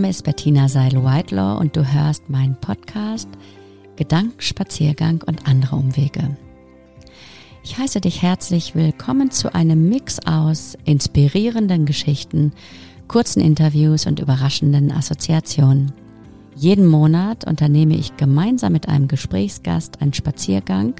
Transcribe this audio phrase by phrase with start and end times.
[0.00, 3.28] Name ist Bettina Seil-Whitelaw und du hörst meinen Podcast
[3.96, 6.38] Gedankenspaziergang und andere Umwege.
[7.62, 12.52] Ich heiße dich herzlich willkommen zu einem Mix aus inspirierenden Geschichten,
[13.08, 15.92] kurzen Interviews und überraschenden Assoziationen.
[16.56, 20.94] Jeden Monat unternehme ich gemeinsam mit einem Gesprächsgast einen Spaziergang,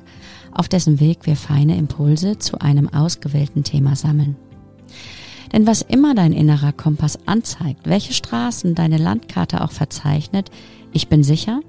[0.52, 4.36] auf dessen Weg wir feine Impulse zu einem ausgewählten Thema sammeln.
[5.52, 10.50] Denn was immer dein innerer Kompass anzeigt, welche Straßen deine Landkarte auch verzeichnet,
[10.92, 11.60] ich bin sicher,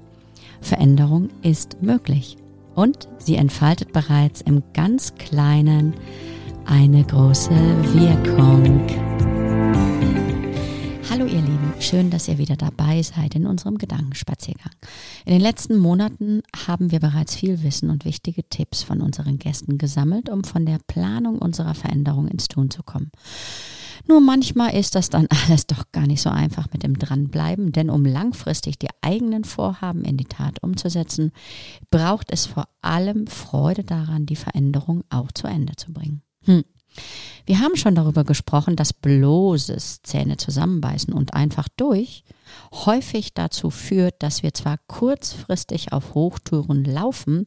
[0.60, 2.36] Veränderung ist möglich.
[2.74, 5.94] Und sie entfaltet bereits im ganz kleinen
[6.64, 8.86] eine große Wirkung.
[11.12, 14.72] Hallo ihr Lieben, schön, dass ihr wieder dabei seid in unserem Gedankenspaziergang.
[15.26, 19.76] In den letzten Monaten haben wir bereits viel Wissen und wichtige Tipps von unseren Gästen
[19.76, 23.10] gesammelt, um von der Planung unserer Veränderung ins Tun zu kommen.
[24.08, 27.90] Nur manchmal ist das dann alles doch gar nicht so einfach mit dem Dranbleiben, denn
[27.90, 31.32] um langfristig die eigenen Vorhaben in die Tat umzusetzen,
[31.90, 36.22] braucht es vor allem Freude daran, die Veränderung auch zu Ende zu bringen.
[36.44, 36.64] Hm.
[37.44, 42.22] Wir haben schon darüber gesprochen, dass bloßes Zähne zusammenbeißen und einfach durch
[42.72, 47.46] häufig dazu führt, dass wir zwar kurzfristig auf Hochtouren laufen,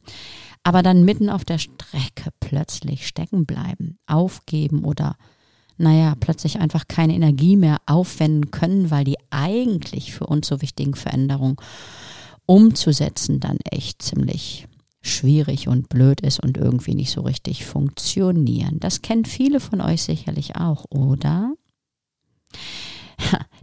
[0.62, 5.16] aber dann mitten auf der Strecke plötzlich stecken bleiben, aufgeben oder
[5.78, 10.94] naja, plötzlich einfach keine Energie mehr aufwenden können, weil die eigentlich für uns so wichtigen
[10.94, 11.56] Veränderungen
[12.46, 14.66] umzusetzen dann echt ziemlich
[15.08, 18.78] schwierig und blöd ist und irgendwie nicht so richtig funktionieren.
[18.80, 21.54] Das kennen viele von euch sicherlich auch, oder?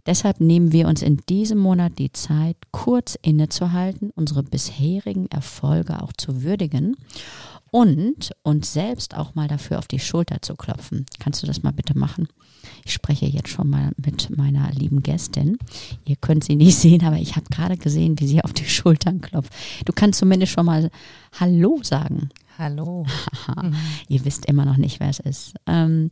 [0.05, 6.11] Deshalb nehmen wir uns in diesem Monat die Zeit, kurz innezuhalten, unsere bisherigen Erfolge auch
[6.13, 6.97] zu würdigen
[7.73, 11.07] und uns selbst auch mal dafür auf die Schulter zu klopfen.
[11.17, 12.27] Kannst du das mal bitte machen?
[12.85, 15.57] Ich spreche jetzt schon mal mit meiner lieben Gästin.
[16.05, 19.21] Ihr könnt sie nicht sehen, aber ich habe gerade gesehen, wie sie auf die Schultern
[19.21, 19.51] klopft.
[19.85, 20.91] Du kannst zumindest schon mal
[21.39, 22.29] Hallo sagen.
[22.59, 23.07] Hallo.
[24.07, 25.55] Ihr wisst immer noch nicht, wer es ist.
[25.65, 26.11] Ähm,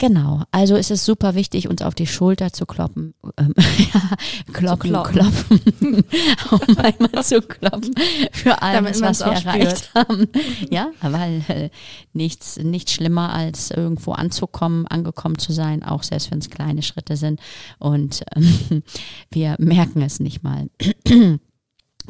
[0.00, 3.52] Genau, also es ist super wichtig, uns auf die Schulter zu kloppen, ähm,
[3.92, 4.16] ja,
[4.50, 5.60] kloppen, zu klopfen,
[6.50, 7.94] um einmal zu kloppen
[8.32, 10.28] für alles, was wir erreicht haben.
[10.70, 11.68] Ja, weil äh,
[12.14, 17.18] nichts, nichts schlimmer als irgendwo anzukommen, angekommen zu sein, auch selbst wenn es kleine Schritte
[17.18, 17.38] sind.
[17.78, 18.82] Und ähm,
[19.30, 20.70] wir merken es nicht mal.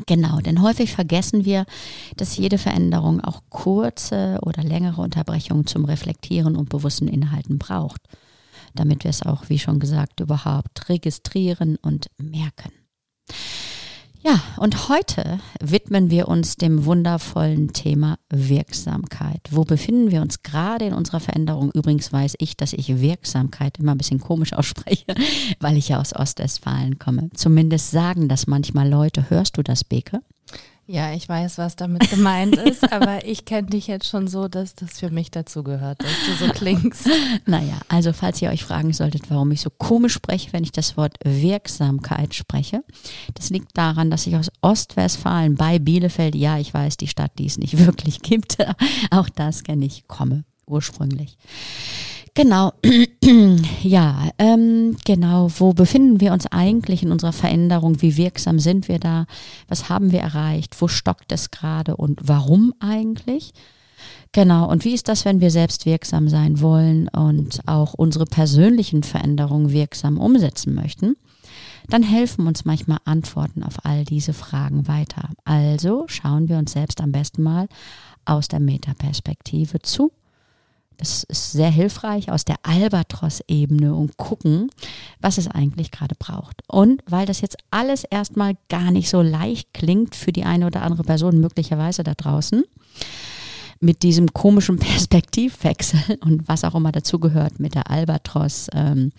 [0.07, 1.67] Genau, denn häufig vergessen wir,
[2.17, 8.01] dass jede Veränderung auch kurze oder längere Unterbrechungen zum Reflektieren und bewussten Inhalten braucht,
[8.75, 12.73] damit wir es auch, wie schon gesagt, überhaupt registrieren und merken.
[14.23, 19.41] Ja, und heute widmen wir uns dem wundervollen Thema Wirksamkeit.
[19.51, 21.71] Wo befinden wir uns gerade in unserer Veränderung?
[21.73, 25.15] Übrigens weiß ich, dass ich Wirksamkeit immer ein bisschen komisch ausspreche,
[25.59, 27.31] weil ich ja aus Ostwestfalen komme.
[27.33, 29.31] Zumindest sagen das manchmal Leute.
[29.31, 30.21] Hörst du das, Beke?
[30.93, 34.75] Ja, ich weiß, was damit gemeint ist, aber ich kenne dich jetzt schon so, dass
[34.75, 37.09] das für mich dazu gehört, dass du so klingst.
[37.47, 40.97] Naja, also falls ihr euch fragen solltet, warum ich so komisch spreche, wenn ich das
[40.97, 42.83] Wort Wirksamkeit spreche,
[43.35, 47.47] das liegt daran, dass ich aus Ostwestfalen bei Bielefeld, ja, ich weiß, die Stadt, die
[47.47, 48.59] es nicht wirklich gibt,
[49.11, 51.37] auch das kenne ich, komme ursprünglich.
[52.43, 52.73] Genau,
[53.83, 55.51] ja, ähm, genau.
[55.59, 58.01] Wo befinden wir uns eigentlich in unserer Veränderung?
[58.01, 59.27] Wie wirksam sind wir da?
[59.69, 60.81] Was haben wir erreicht?
[60.81, 63.53] Wo stockt es gerade und warum eigentlich?
[64.33, 64.71] Genau.
[64.71, 69.71] Und wie ist das, wenn wir selbst wirksam sein wollen und auch unsere persönlichen Veränderungen
[69.71, 71.17] wirksam umsetzen möchten?
[71.91, 75.29] Dann helfen uns manchmal Antworten auf all diese Fragen weiter.
[75.45, 77.69] Also schauen wir uns selbst am besten mal
[78.25, 80.11] aus der Metaperspektive zu
[81.01, 84.71] das ist sehr hilfreich aus der Albatros-Ebene und gucken,
[85.19, 86.63] was es eigentlich gerade braucht.
[86.69, 90.83] Und weil das jetzt alles erstmal gar nicht so leicht klingt für die eine oder
[90.83, 92.65] andere Person möglicherweise da draußen,
[93.81, 99.13] mit diesem komischen Perspektivwechsel und was auch immer dazugehört mit der Albatros, ähm,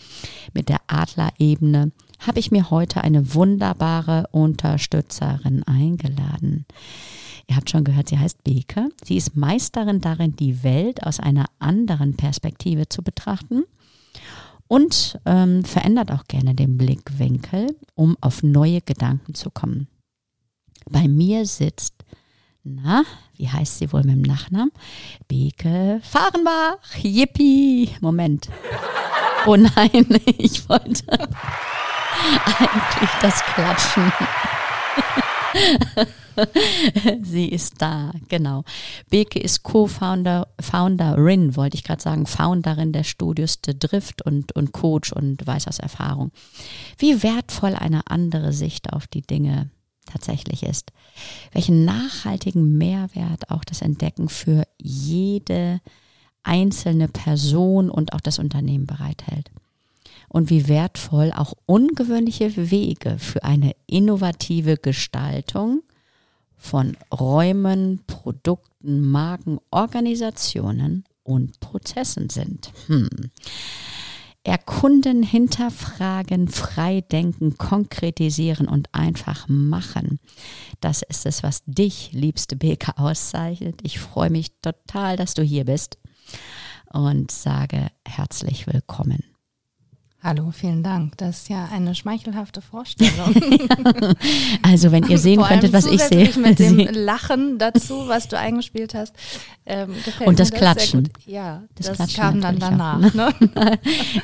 [0.53, 6.67] mit der Adlerebene, habe ich mir heute eine wunderbare Unterstützerin eingeladen.
[7.51, 8.91] Ihr habt schon gehört, sie heißt Beke.
[9.03, 13.65] Sie ist Meisterin darin, die Welt aus einer anderen Perspektive zu betrachten
[14.69, 19.89] und ähm, verändert auch gerne den Blickwinkel, um auf neue Gedanken zu kommen.
[20.89, 22.05] Bei mir sitzt,
[22.63, 23.03] na,
[23.35, 24.71] wie heißt sie wohl mit dem Nachnamen?
[25.27, 26.77] Beke Fahrenbach.
[27.03, 27.89] Yippie.
[27.99, 28.47] Moment.
[29.45, 30.05] Oh nein,
[30.37, 31.03] ich wollte
[32.45, 34.13] eigentlich das Klatschen.
[37.21, 38.63] Sie ist da, genau.
[39.09, 44.71] Beke ist Co-Founder, Founderin, wollte ich gerade sagen, Founderin der Studios The Drift und, und
[44.71, 46.31] Coach und weiß aus Erfahrung,
[46.97, 49.69] wie wertvoll eine andere Sicht auf die Dinge
[50.05, 50.91] tatsächlich ist.
[51.51, 55.79] Welchen nachhaltigen Mehrwert auch das Entdecken für jede
[56.43, 59.51] einzelne Person und auch das Unternehmen bereithält
[60.31, 65.83] und wie wertvoll auch ungewöhnliche Wege für eine innovative Gestaltung
[66.55, 72.71] von Räumen, Produkten, Marken, Organisationen und Prozessen sind.
[72.87, 73.09] Hm.
[74.45, 80.19] Erkunden, hinterfragen, freidenken, konkretisieren und einfach machen.
[80.79, 83.81] Das ist es, was dich, liebste Beke, auszeichnet.
[83.83, 85.97] Ich freue mich total, dass du hier bist
[86.93, 89.30] und sage herzlich willkommen.
[90.23, 91.17] Hallo, vielen Dank.
[91.17, 93.33] Das ist ja eine schmeichelhafte Vorstellung.
[94.61, 96.29] also wenn ihr sehen könntet, was ich sehe.
[96.37, 99.15] mit dem Lachen dazu, was du eingespielt hast,
[99.65, 99.89] ähm,
[100.23, 101.09] Und das, Klatschen.
[101.25, 103.03] Ja, das, das Klatschen kam dann danach.
[103.03, 103.33] Auch, ne?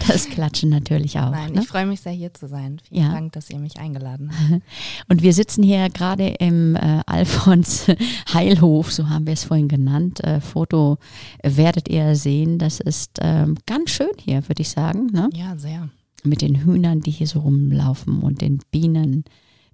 [0.07, 1.31] das Klatschen natürlich auch.
[1.31, 1.61] Nein, ne?
[1.61, 2.79] ich freue mich sehr, hier zu sein.
[2.88, 3.11] Vielen ja.
[3.13, 4.61] Dank, dass ihr mich eingeladen habt.
[5.09, 7.88] Und wir sitzen hier gerade im äh, Alfons
[8.33, 10.23] Heilhof, so haben wir es vorhin genannt.
[10.23, 11.00] Äh, Foto
[11.41, 12.59] werdet ihr sehen.
[12.59, 15.07] Das ist äh, ganz schön hier, würde ich sagen.
[15.07, 15.29] Ne?
[15.33, 15.87] Ja, sehr
[16.23, 19.23] mit den Hühnern, die hier so rumlaufen und den Bienen,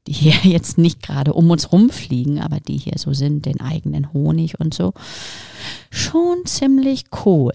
[0.07, 4.13] die hier jetzt nicht gerade um uns rumfliegen, aber die hier so sind, den eigenen
[4.13, 4.93] Honig und so.
[5.89, 7.53] Schon ziemlich cool.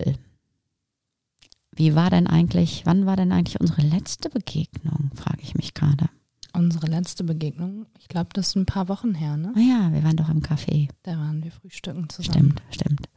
[1.78, 6.08] Wie war denn eigentlich, wann war denn eigentlich unsere letzte Begegnung, frage ich mich gerade.
[6.52, 9.52] Unsere letzte Begegnung, ich glaube, das ist ein paar Wochen her, ne?
[9.54, 10.88] Ah ja, wir waren doch im Café.
[11.04, 12.54] Da waren wir frühstücken zusammen.
[12.58, 13.08] Stimmt, stimmt.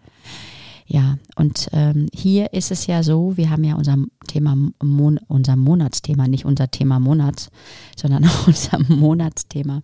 [0.94, 3.96] Ja, und ähm, hier ist es ja so, wir haben ja unser
[4.28, 7.50] Thema, Mon unser Monatsthema, nicht unser Thema Monats,
[7.96, 9.84] sondern unser Monatsthema.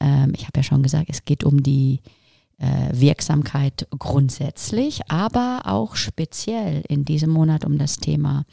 [0.00, 2.00] Ähm, ich habe ja schon gesagt, es geht um die
[2.60, 8.44] Wirksamkeit grundsätzlich, aber auch speziell in diesem Monat um das Thema,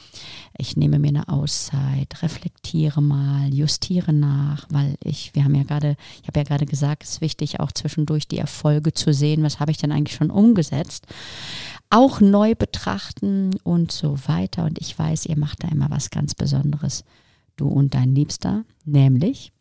[0.57, 5.96] ich nehme mir eine Auszeit, reflektiere mal, justiere nach, weil ich, wir haben ja gerade,
[6.22, 9.60] ich habe ja gerade gesagt, es ist wichtig auch zwischendurch die Erfolge zu sehen, was
[9.60, 11.07] habe ich denn eigentlich schon umgesetzt,
[11.90, 14.66] auch neu betrachten und so weiter.
[14.66, 17.06] Und ich weiß, ihr macht da immer was ganz Besonderes,
[17.56, 19.52] du und dein Liebster, nämlich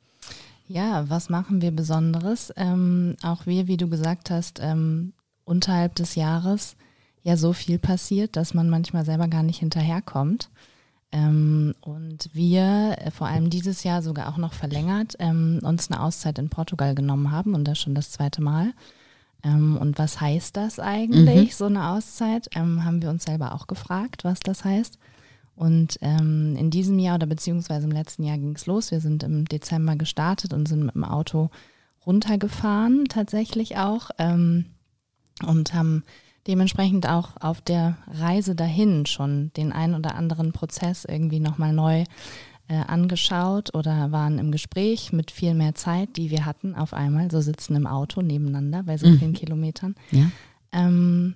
[0.67, 2.53] ja, was machen wir Besonderes?
[2.57, 5.13] Ähm, auch wir, wie du gesagt hast, ähm,
[5.45, 6.77] unterhalb des Jahres
[7.23, 10.51] ja so viel passiert, dass man manchmal selber gar nicht hinterherkommt.
[11.13, 16.03] Ähm, und wir, äh, vor allem dieses Jahr sogar auch noch verlängert, ähm, uns eine
[16.03, 18.73] Auszeit in Portugal genommen haben und das schon das zweite Mal.
[19.45, 21.55] Ähm, und was heißt das eigentlich, mhm.
[21.55, 22.49] so eine Auszeit?
[22.55, 24.99] Ähm, haben wir uns selber auch gefragt, was das heißt.
[25.57, 28.91] Und ähm, in diesem Jahr oder beziehungsweise im letzten Jahr ging es los.
[28.91, 31.51] Wir sind im Dezember gestartet und sind mit dem Auto
[32.07, 34.11] runtergefahren, tatsächlich auch.
[34.19, 34.67] Ähm,
[35.47, 36.05] und haben
[36.47, 42.05] dementsprechend auch auf der Reise dahin schon den ein oder anderen Prozess irgendwie nochmal neu
[42.69, 47.31] äh, angeschaut oder waren im Gespräch mit viel mehr Zeit, die wir hatten auf einmal,
[47.31, 49.19] so sitzen im Auto nebeneinander bei so mhm.
[49.19, 49.95] vielen Kilometern.
[50.11, 50.31] Ja.
[50.73, 51.35] Ähm,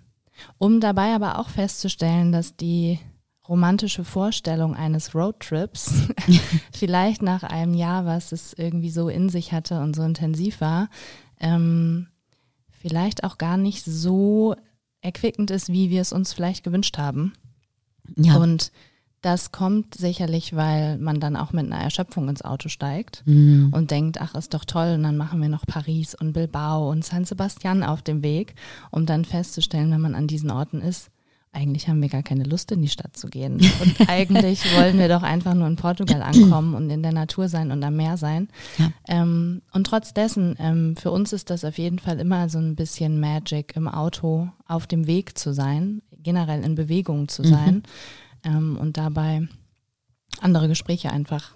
[0.59, 2.99] um dabei aber auch festzustellen, dass die
[3.49, 6.09] romantische Vorstellung eines Roadtrips,
[6.73, 10.89] vielleicht nach einem Jahr, was es irgendwie so in sich hatte und so intensiv war,
[11.41, 12.09] ähm,
[12.71, 14.55] vielleicht auch gar nicht so
[15.01, 17.33] erquickend ist, wie wir es uns vielleicht gewünscht haben.
[18.17, 18.37] Ja.
[18.37, 18.73] Und
[19.21, 23.71] das kommt sicherlich, weil man dann auch mit einer Erschöpfung ins Auto steigt mhm.
[23.73, 27.05] und denkt, ach, ist doch toll, und dann machen wir noch Paris und Bilbao und
[27.05, 28.55] San Sebastian auf dem Weg,
[28.91, 31.11] um dann festzustellen, wenn man an diesen Orten ist,
[31.53, 33.55] eigentlich haben wir gar keine Lust, in die Stadt zu gehen.
[33.55, 37.71] Und eigentlich wollen wir doch einfach nur in Portugal ankommen und in der Natur sein
[37.71, 38.49] und am Meer sein.
[38.79, 38.91] Ja.
[39.09, 42.77] Ähm, und trotz dessen, ähm, für uns ist das auf jeden Fall immer so ein
[42.77, 47.47] bisschen Magic, im Auto auf dem Weg zu sein, generell in Bewegung zu mhm.
[47.47, 48.51] sein mhm.
[48.57, 49.49] ähm, und dabei
[50.41, 51.55] andere Gespräche einfach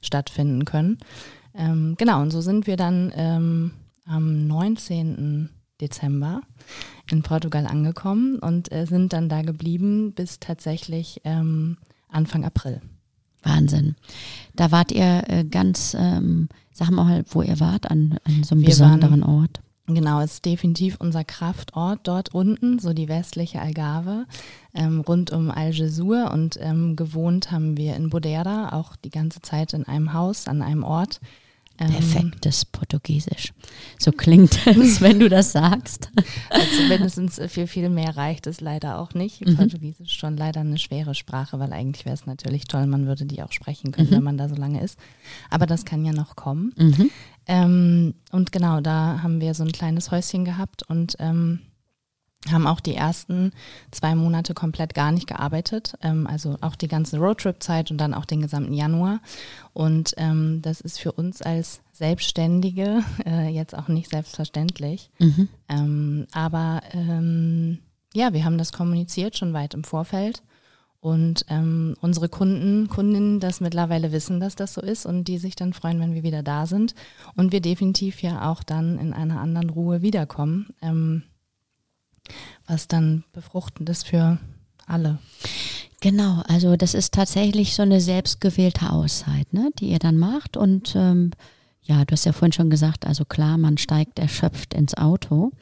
[0.00, 0.98] stattfinden können.
[1.54, 3.72] Ähm, genau, und so sind wir dann ähm,
[4.06, 5.50] am 19.
[5.80, 6.42] Dezember
[7.10, 11.76] in Portugal angekommen und äh, sind dann da geblieben bis tatsächlich ähm,
[12.08, 12.80] Anfang April.
[13.42, 13.94] Wahnsinn.
[14.54, 18.62] Da wart ihr äh, ganz, ähm, sag mal, wo ihr wart, an, an so einem
[18.62, 19.60] Wir besonderen waren, Ort.
[19.86, 24.26] Genau, es ist definitiv unser Kraftort dort unten, so die westliche Algarve,
[24.72, 26.30] ähm, rund um Algesur.
[26.32, 30.62] Und ähm, gewohnt haben wir in Bodera, auch die ganze Zeit in einem Haus, an
[30.62, 31.20] einem Ort,
[31.76, 33.52] Perfektes Portugiesisch.
[33.98, 36.08] So klingt es, wenn du das sagst.
[36.50, 39.44] Also mindestens viel, viel mehr reicht es leider auch nicht.
[39.44, 39.56] Mhm.
[39.56, 43.26] Portugiesisch ist schon leider eine schwere Sprache, weil eigentlich wäre es natürlich toll, man würde
[43.26, 44.14] die auch sprechen können, Mhm.
[44.16, 44.98] wenn man da so lange ist.
[45.50, 46.72] Aber das kann ja noch kommen.
[46.76, 47.10] Mhm.
[47.46, 51.60] Ähm, und genau, da haben wir so ein kleines Häuschen gehabt und ähm,
[52.50, 53.52] haben auch die ersten
[53.90, 55.94] zwei Monate komplett gar nicht gearbeitet.
[56.02, 59.20] Ähm, also auch die ganze Roadtrip-Zeit und dann auch den gesamten Januar.
[59.72, 65.10] Und ähm, das ist für uns als Selbstständige äh, jetzt auch nicht selbstverständlich.
[65.18, 65.48] Mhm.
[65.68, 67.78] Ähm, aber ähm,
[68.14, 70.42] ja, wir haben das kommuniziert schon weit im Vorfeld.
[71.00, 75.54] Und ähm, unsere Kunden, Kundinnen das mittlerweile wissen, dass das so ist und die sich
[75.54, 76.94] dann freuen, wenn wir wieder da sind.
[77.36, 81.22] Und wir definitiv ja auch dann in einer anderen Ruhe wiederkommen, ähm,
[82.66, 84.38] was dann befruchtend ist für
[84.86, 85.18] alle.
[86.00, 90.56] Genau, also das ist tatsächlich so eine selbstgewählte Auszeit, ne, die ihr dann macht.
[90.56, 91.30] Und ähm,
[91.82, 95.52] ja, du hast ja vorhin schon gesagt, also klar, man steigt erschöpft ins Auto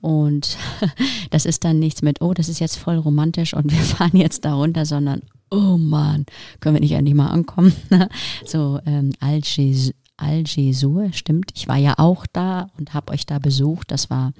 [0.00, 0.56] und
[1.30, 4.44] das ist dann nichts mit, oh, das ist jetzt voll romantisch und wir fahren jetzt
[4.44, 6.26] da runter, sondern oh Mann,
[6.60, 7.72] können wir nicht endlich mal ankommen.
[8.46, 9.92] so ähm, Algiers.
[10.16, 11.52] Algesur, stimmt.
[11.54, 13.90] Ich war ja auch da und habe euch da besucht.
[13.90, 14.32] Das war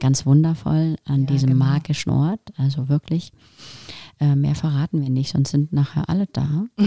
[0.00, 1.64] ganz wundervoll an Ja, diesem genau.
[1.64, 2.40] magischen Ort.
[2.56, 3.32] Also wirklich.
[4.20, 6.66] Äh, mehr verraten wir nicht, sonst sind nachher alle da.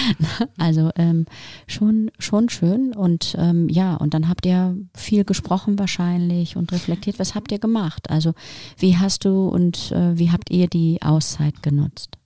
[0.58, 1.26] also ähm,
[1.66, 2.94] schon, schon schön.
[2.94, 7.18] Und ähm, ja, und dann habt ihr viel gesprochen wahrscheinlich und reflektiert.
[7.18, 8.10] Was habt ihr gemacht?
[8.10, 8.34] Also
[8.78, 12.16] wie hast du und äh, wie habt ihr die Auszeit genutzt?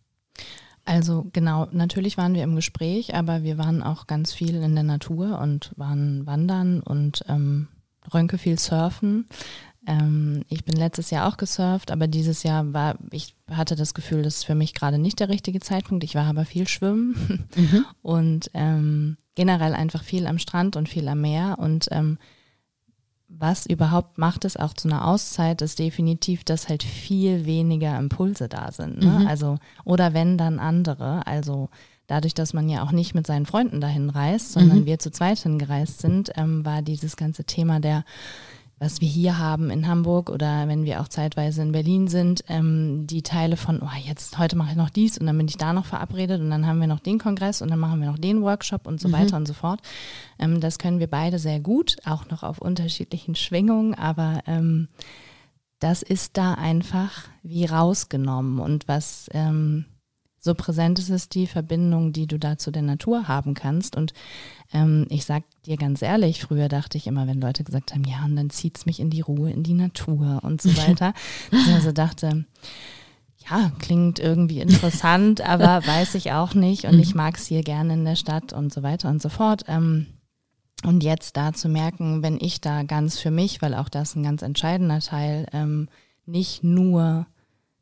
[0.91, 4.83] Also genau, natürlich waren wir im Gespräch, aber wir waren auch ganz viel in der
[4.83, 7.69] Natur und waren wandern und ähm,
[8.13, 9.29] Rönke viel surfen.
[9.87, 14.23] Ähm, ich bin letztes Jahr auch gesurft, aber dieses Jahr war, ich hatte das Gefühl,
[14.23, 16.03] das ist für mich gerade nicht der richtige Zeitpunkt.
[16.03, 17.47] Ich war aber viel schwimmen
[18.03, 22.19] und ähm, generell einfach viel am Strand und viel am Meer und ähm,
[23.33, 28.49] was überhaupt macht es auch zu einer Auszeit, ist definitiv, dass halt viel weniger Impulse
[28.49, 28.99] da sind.
[28.99, 29.21] Ne?
[29.21, 29.27] Mhm.
[29.27, 31.27] Also, oder wenn dann andere.
[31.27, 31.69] Also
[32.07, 34.87] dadurch, dass man ja auch nicht mit seinen Freunden dahin reist, sondern Mhm.
[34.87, 38.05] wir zu zweit hingereist sind, ähm, war dieses ganze Thema der
[38.81, 43.07] was wir hier haben in Hamburg oder wenn wir auch zeitweise in Berlin sind, ähm,
[43.07, 45.75] die Teile von, oh, jetzt heute mache ich noch dies und dann bin ich da
[45.75, 48.41] noch verabredet und dann haben wir noch den Kongress und dann machen wir noch den
[48.41, 49.13] Workshop und so Mhm.
[49.13, 49.81] weiter und so fort.
[50.39, 54.89] Ähm, das können wir beide sehr gut, auch noch auf unterschiedlichen Schwingungen, aber ähm,
[55.79, 59.85] das ist da einfach wie rausgenommen und was ähm,
[60.39, 63.95] so präsent ist, ist die Verbindung, die du da zu der Natur haben kannst.
[63.95, 64.15] Und
[64.73, 68.25] ähm, ich sag dir ganz ehrlich, früher dachte ich immer, wenn Leute gesagt haben, ja,
[68.25, 71.13] und dann zieht's mich in die Ruhe, in die Natur und so weiter,
[71.51, 72.45] dass ich also dachte,
[73.51, 78.05] ja, klingt irgendwie interessant, aber weiß ich auch nicht und ich mag's hier gerne in
[78.05, 79.65] der Stadt und so weiter und so fort.
[79.67, 80.07] Ähm,
[80.85, 84.23] und jetzt da zu merken, wenn ich da ganz für mich, weil auch das ein
[84.23, 85.89] ganz entscheidender Teil, ähm,
[86.25, 87.27] nicht nur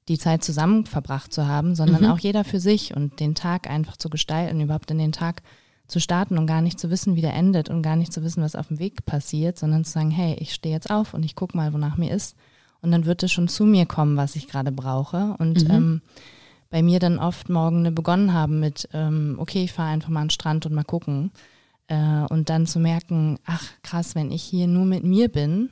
[0.08, 2.10] die Zeit zusammen verbracht zu haben, sondern Mhm.
[2.10, 5.42] auch jeder für sich und den Tag einfach zu gestalten, überhaupt in den Tag
[5.88, 8.42] zu starten und gar nicht zu wissen, wie der endet und gar nicht zu wissen,
[8.42, 11.34] was auf dem Weg passiert, sondern zu sagen, hey, ich stehe jetzt auf und ich
[11.34, 12.36] gucke mal, wonach mir ist.
[12.80, 15.34] Und dann wird es schon zu mir kommen, was ich gerade brauche.
[15.38, 15.70] Und Mhm.
[15.74, 16.02] ähm,
[16.70, 20.26] bei mir dann oft Morgen begonnen haben mit, ähm, okay, ich fahre einfach mal an
[20.26, 21.32] den Strand und mal gucken.
[21.88, 25.70] Äh, und dann zu merken, ach krass, wenn ich hier nur mit mir bin,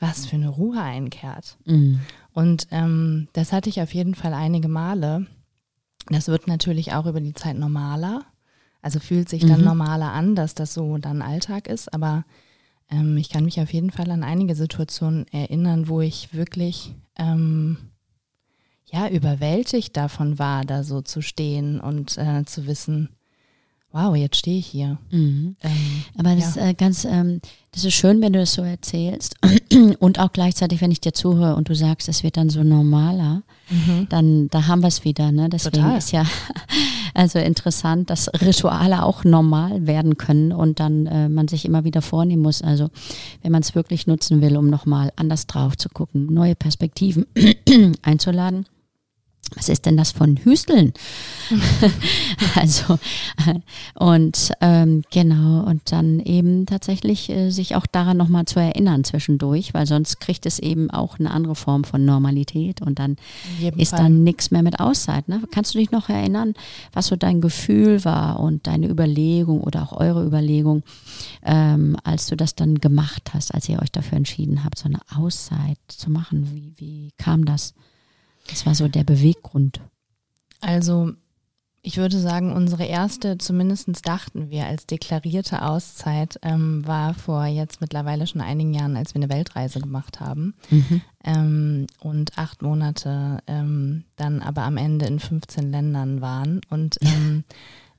[0.00, 1.58] was für eine Ruhe einkehrt.
[1.66, 2.00] Mhm.
[2.32, 5.26] Und ähm, das hatte ich auf jeden Fall einige Male.
[6.08, 8.22] Das wird natürlich auch über die Zeit normaler.
[8.82, 9.66] Also fühlt sich dann Mhm.
[9.66, 11.92] normaler an, dass das so dann Alltag ist.
[11.94, 12.24] Aber
[12.90, 17.78] ähm, ich kann mich auf jeden Fall an einige Situationen erinnern, wo ich wirklich ähm,
[18.84, 23.08] ja überwältigt davon war, da so zu stehen und äh, zu wissen,
[23.92, 24.98] wow, jetzt stehe ich hier.
[25.10, 25.56] Mhm.
[25.62, 25.70] Ähm,
[26.18, 26.62] Aber das Ja.
[26.62, 27.40] ist äh, ganz, ähm,
[27.72, 29.36] das ist schön, wenn du das so erzählst
[29.98, 33.42] und auch gleichzeitig, wenn ich dir zuhöre und du sagst, es wird dann so normaler,
[34.10, 35.32] dann da haben wir es wieder.
[35.32, 35.48] Ne?
[35.48, 35.96] Deswegen Total.
[35.96, 36.26] ist ja
[37.14, 42.02] also interessant, dass Rituale auch normal werden können und dann äh, man sich immer wieder
[42.02, 42.60] vornehmen muss.
[42.60, 42.88] Also
[43.42, 47.24] wenn man es wirklich nutzen will, um nochmal anders drauf zu gucken, neue Perspektiven
[48.02, 48.66] einzuladen.
[49.56, 50.92] Was ist denn das von Hüsteln?
[52.54, 52.98] also
[53.46, 53.60] äh,
[53.94, 59.74] und ähm, genau und dann eben tatsächlich äh, sich auch daran nochmal zu erinnern zwischendurch,
[59.74, 63.16] weil sonst kriegt es eben auch eine andere Form von Normalität und dann
[63.76, 64.00] ist Fall.
[64.00, 65.28] dann nichts mehr mit Auszeit.
[65.28, 65.42] Ne?
[65.50, 66.54] Kannst du dich noch erinnern,
[66.92, 70.82] was so dein Gefühl war und deine Überlegung oder auch eure Überlegung,
[71.44, 75.00] ähm, als du das dann gemacht hast, als ihr euch dafür entschieden habt, so eine
[75.16, 76.48] Auszeit zu machen?
[76.52, 77.74] Wie, wie kam das?
[78.48, 79.80] Das war so der Beweggrund.
[80.60, 81.12] Also
[81.84, 87.80] Ich würde sagen, unsere erste, zumindest dachten wir, als deklarierte Auszeit ähm, war vor jetzt
[87.80, 90.54] mittlerweile schon einigen Jahren, als wir eine Weltreise gemacht haben.
[90.70, 91.00] Mhm.
[91.24, 97.42] Ähm, und acht Monate ähm, dann aber am Ende in 15 Ländern waren und ähm,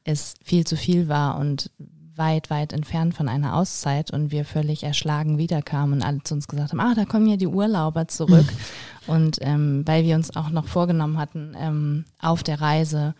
[0.05, 1.69] es viel zu viel war und
[2.15, 6.47] weit, weit entfernt von einer Auszeit und wir völlig erschlagen wiederkamen und alle zu uns
[6.47, 8.45] gesagt haben, ah, da kommen ja die Urlauber zurück.
[9.07, 13.15] und ähm, weil wir uns auch noch vorgenommen hatten, ähm, auf der Reise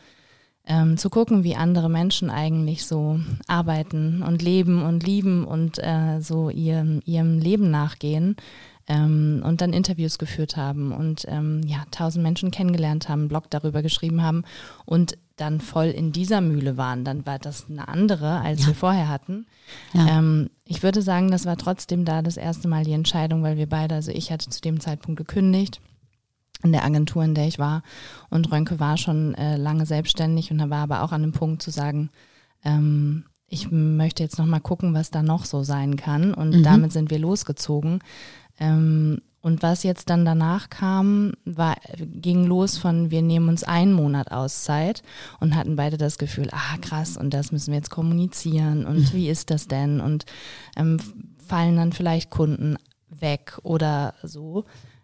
[0.65, 6.21] ähm, zu gucken, wie andere Menschen eigentlich so arbeiten und leben und lieben und äh,
[6.21, 8.35] so ihrem, ihrem Leben nachgehen
[8.88, 13.50] ähm, und dann Interviews geführt haben und ähm, ja, tausend Menschen kennengelernt haben, einen Blog
[13.50, 14.44] darüber geschrieben haben
[14.86, 18.68] und dann voll in dieser Mühle waren, dann war das eine andere, als ja.
[18.68, 19.48] wir vorher hatten.
[19.94, 20.20] Ja.
[20.20, 23.68] Ähm, ich würde sagen, das war trotzdem da das erste Mal die Entscheidung, weil wir
[23.68, 25.82] beide, also ich hatte zu dem Zeitpunkt gekündigt
[26.63, 27.84] in der Agentur, in der ich war.
[28.30, 31.62] Und Rönke war schon äh, lange selbstständig und er war aber auch an dem Punkt
[31.62, 32.10] zu sagen,
[32.63, 36.34] ähm, ich möchte jetzt noch mal gucken, was da noch so sein kann.
[36.34, 36.63] Und mhm.
[36.63, 38.00] damit sind wir losgezogen.
[38.63, 43.91] Ähm, und was jetzt dann danach kam, war, ging los von, wir nehmen uns einen
[43.91, 45.03] Monat Auszeit
[45.41, 49.13] und hatten beide das Gefühl, ah krass, und das müssen wir jetzt kommunizieren und mhm.
[49.13, 50.00] wie ist das denn?
[50.00, 50.25] Und
[50.77, 50.98] ähm,
[51.46, 52.77] fallen dann vielleicht Kunden
[53.10, 54.63] weg oder so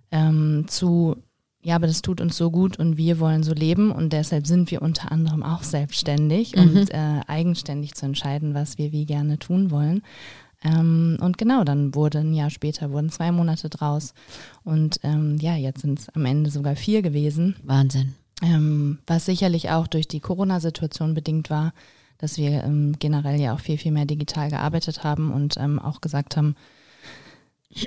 [0.09, 1.17] ähm, zu
[1.61, 4.71] ja, aber das tut uns so gut und wir wollen so leben und deshalb sind
[4.71, 6.61] wir unter anderem auch selbstständig mhm.
[6.61, 10.01] und äh, eigenständig zu entscheiden, was wir wie gerne tun wollen.
[10.63, 14.13] Ähm, und genau, dann wurde ein Jahr später, wurden zwei Monate draus
[14.63, 17.55] und ähm, ja, jetzt sind es am Ende sogar vier gewesen.
[17.63, 18.15] Wahnsinn.
[18.41, 21.73] Ähm, was sicherlich auch durch die Corona-Situation bedingt war,
[22.17, 26.01] dass wir ähm, generell ja auch viel, viel mehr digital gearbeitet haben und ähm, auch
[26.01, 26.55] gesagt haben,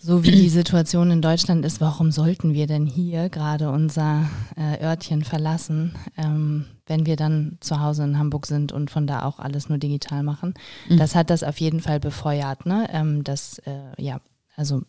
[0.02, 4.82] so wie die Situation in Deutschland ist, warum sollten wir denn hier gerade unser äh,
[4.82, 9.40] Örtchen verlassen, ähm, wenn wir dann zu Hause in Hamburg sind und von da auch
[9.40, 10.54] alles nur digital machen?
[10.88, 10.98] Mhm.
[10.98, 12.64] Das hat das auf jeden Fall befeuert.
[12.64, 12.88] Ne?
[12.92, 14.20] Ähm, das, äh, ja,
[14.54, 14.82] also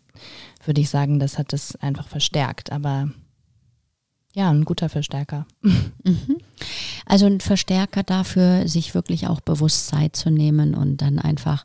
[0.63, 2.71] würde ich sagen, das hat das einfach verstärkt.
[2.71, 3.09] Aber
[4.33, 5.45] ja, ein guter Verstärker.
[6.05, 6.39] Mhm.
[7.05, 11.63] Also ein Verstärker dafür, sich wirklich auch bewusst Zeit zu nehmen und dann einfach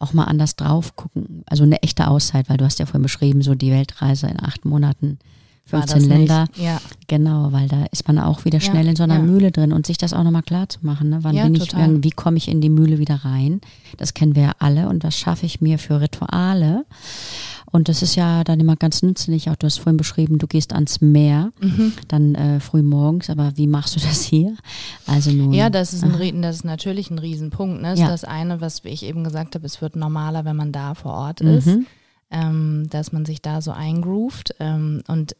[0.00, 1.44] auch mal anders drauf gucken.
[1.46, 4.64] Also eine echte Auszeit, weil du hast ja vorhin beschrieben, so die Weltreise in acht
[4.64, 5.18] Monaten,
[5.66, 6.46] 15 Länder.
[6.56, 6.80] Ja.
[7.06, 9.22] Genau, weil da ist man auch wieder schnell ja, in so einer ja.
[9.22, 11.10] Mühle drin und sich das auch nochmal klar zu machen.
[11.10, 11.18] Ne?
[11.22, 12.02] Wann bin ich, total.
[12.02, 13.60] wie komme ich in die Mühle wieder rein?
[13.96, 16.84] Das kennen wir ja alle und was schaffe ich mir für Rituale?
[17.72, 19.48] Und das ist ja dann immer ganz nützlich.
[19.48, 21.92] Auch du hast vorhin beschrieben, du gehst ans Meer, mhm.
[22.08, 23.30] dann äh, früh morgens.
[23.30, 24.56] Aber wie machst du das hier?
[25.06, 25.52] Also nun.
[25.52, 27.82] Ja, das ist, ein, das ist natürlich ein Riesenpunkt.
[27.82, 27.90] Ne?
[27.90, 28.06] Das ja.
[28.06, 31.12] ist das eine, was ich eben gesagt habe, es wird normaler, wenn man da vor
[31.12, 31.66] Ort ist.
[31.66, 31.86] Mhm.
[32.32, 34.54] Ähm, dass man sich da so eingroovt.
[34.60, 35.34] Ähm, und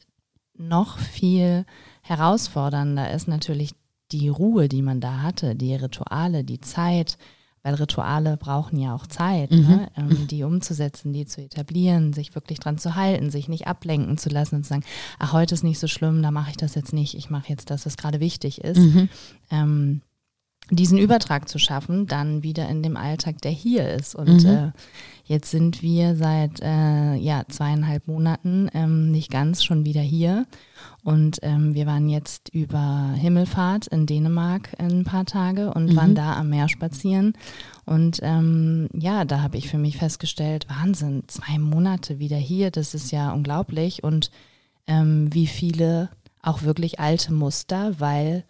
[0.56, 1.64] noch viel
[2.02, 3.74] herausfordernder ist natürlich
[4.12, 7.16] die Ruhe, die man da hatte, die Rituale, die Zeit,
[7.62, 9.68] weil Rituale brauchen ja auch Zeit, mhm.
[9.68, 9.88] ne?
[9.96, 14.28] ähm, die umzusetzen, die zu etablieren, sich wirklich dran zu halten, sich nicht ablenken zu
[14.30, 14.84] lassen und zu sagen,
[15.18, 17.70] ach, heute ist nicht so schlimm, da mache ich das jetzt nicht, ich mache jetzt
[17.70, 18.78] das, was gerade wichtig ist.
[18.78, 19.08] Mhm.
[19.50, 20.02] Ähm,
[20.70, 24.14] diesen Übertrag zu schaffen, dann wieder in dem Alltag, der hier ist.
[24.14, 24.48] Und mhm.
[24.48, 24.70] äh,
[25.24, 30.46] jetzt sind wir seit äh, ja, zweieinhalb Monaten ähm, nicht ganz schon wieder hier.
[31.02, 35.96] Und ähm, wir waren jetzt über Himmelfahrt in Dänemark ein paar Tage und mhm.
[35.96, 37.34] waren da am Meer spazieren.
[37.84, 42.94] Und ähm, ja, da habe ich für mich festgestellt, Wahnsinn, zwei Monate wieder hier, das
[42.94, 44.04] ist ja unglaublich.
[44.04, 44.30] Und
[44.86, 46.10] ähm, wie viele
[46.42, 48.44] auch wirklich alte Muster, weil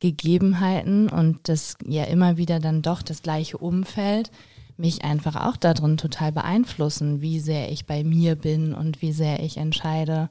[0.00, 4.30] Gegebenheiten und das ja immer wieder dann doch das gleiche Umfeld
[4.80, 9.42] mich einfach auch darin total beeinflussen, wie sehr ich bei mir bin und wie sehr
[9.42, 10.30] ich entscheide,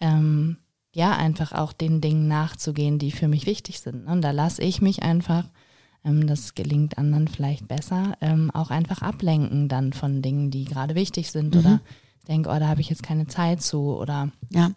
[0.00, 0.56] ähm,
[0.94, 4.06] ja, einfach auch den Dingen nachzugehen, die für mich wichtig sind.
[4.06, 5.44] Und da lasse ich mich einfach,
[6.04, 10.94] ähm, das gelingt anderen vielleicht besser, ähm, auch einfach ablenken dann von Dingen, die gerade
[10.94, 11.60] wichtig sind mhm.
[11.60, 11.80] oder
[12.28, 14.30] denke, oh, da habe ich jetzt keine Zeit zu oder.
[14.50, 14.72] Ja,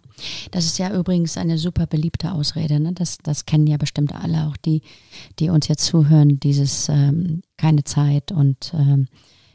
[0.51, 2.79] das ist ja übrigens eine super beliebte Ausrede.
[2.79, 2.93] Ne?
[2.93, 4.81] Das, das kennen ja bestimmt alle, auch die,
[5.39, 9.07] die uns jetzt zuhören, dieses ähm, keine Zeit und ähm,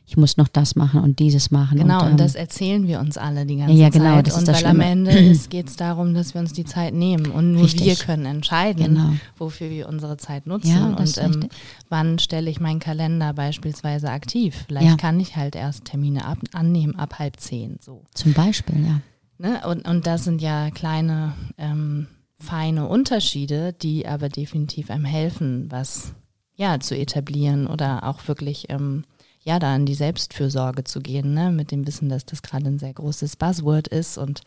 [0.08, 1.78] ich muss noch das machen und dieses machen.
[1.78, 4.28] Genau, und, ähm, und das erzählen wir uns alle die ganze ja, genau, Zeit.
[4.28, 6.94] Das und ist das weil am Ende geht es darum, dass wir uns die Zeit
[6.94, 7.86] nehmen und nur richtig.
[7.86, 9.10] wir können entscheiden, genau.
[9.36, 11.48] wofür wir unsere Zeit nutzen ja, und ähm,
[11.88, 14.64] wann stelle ich meinen Kalender beispielsweise aktiv.
[14.68, 14.96] Vielleicht ja.
[14.96, 17.78] kann ich halt erst Termine ab, annehmen ab halb zehn.
[17.80, 18.04] So.
[18.14, 19.00] Zum Beispiel, ja.
[19.38, 19.60] Ne?
[19.66, 22.06] Und, und das sind ja kleine, ähm,
[22.38, 26.14] feine Unterschiede, die aber definitiv einem helfen, was
[26.54, 29.04] ja zu etablieren oder auch wirklich ähm,
[29.46, 31.52] ja, da in die Selbstfürsorge zu gehen, ne?
[31.52, 34.42] mit dem Wissen, dass das gerade ein sehr großes Buzzword ist und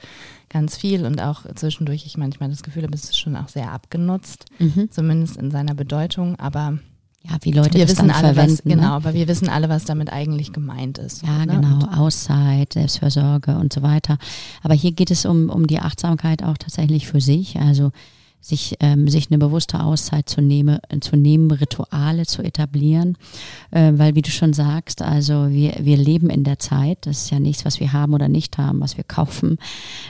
[0.50, 3.72] ganz viel und auch zwischendurch ich manchmal das Gefühl habe, es ist schon auch sehr
[3.72, 4.92] abgenutzt, mhm.
[4.92, 6.80] zumindest in seiner Bedeutung, aber
[7.24, 8.58] ja, wie Leute wir das wissen dann alle, verwenden.
[8.58, 8.92] was, genau, ne?
[8.92, 11.24] aber wir wissen alle, was damit eigentlich gemeint ist.
[11.24, 11.54] Ja, ne?
[11.54, 14.18] genau, Auszeit, Selbstversorge und so weiter.
[14.64, 17.92] Aber hier geht es um, um die Achtsamkeit auch tatsächlich für sich, also
[18.42, 23.18] sich, ähm, sich eine bewusste Auszeit zu, nehmen, zu nehmen, Rituale zu etablieren,
[23.72, 27.32] äh, weil wie du schon sagst, also wir, wir leben in der Zeit, das ist
[27.32, 29.58] ja nichts, was wir haben oder nicht haben, was wir kaufen,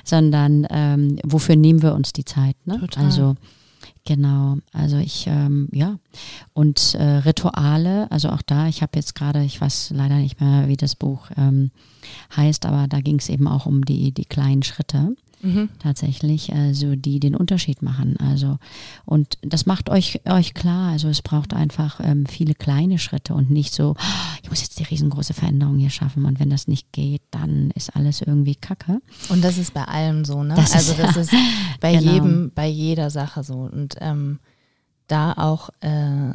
[0.03, 2.55] sondern ähm, wofür nehmen wir uns die Zeit?
[2.65, 2.79] Ne?
[2.79, 3.05] Total.
[3.05, 3.35] Also
[4.05, 5.99] Genau, also ich, ähm, ja,
[6.53, 10.67] und äh, Rituale, also auch da, ich habe jetzt gerade, ich weiß leider nicht mehr,
[10.67, 11.69] wie das Buch ähm,
[12.35, 15.69] heißt, aber da ging es eben auch um die, die kleinen Schritte Mhm.
[15.79, 18.17] tatsächlich, also die den Unterschied machen.
[18.17, 18.57] Also
[19.05, 20.91] und das macht euch euch klar.
[20.91, 24.79] Also es braucht einfach ähm, viele kleine Schritte und nicht so, "Oh, ich muss jetzt
[24.79, 29.01] die riesengroße Veränderung hier schaffen und wenn das nicht geht, dann ist alles irgendwie Kacke.
[29.29, 30.55] Und das ist bei allem so, ne?
[30.55, 31.33] Das also ist- das ist
[31.79, 32.11] bei Genau.
[32.13, 33.59] jedem, bei jeder Sache so.
[33.71, 34.39] Und ähm,
[35.07, 36.29] da auch, äh,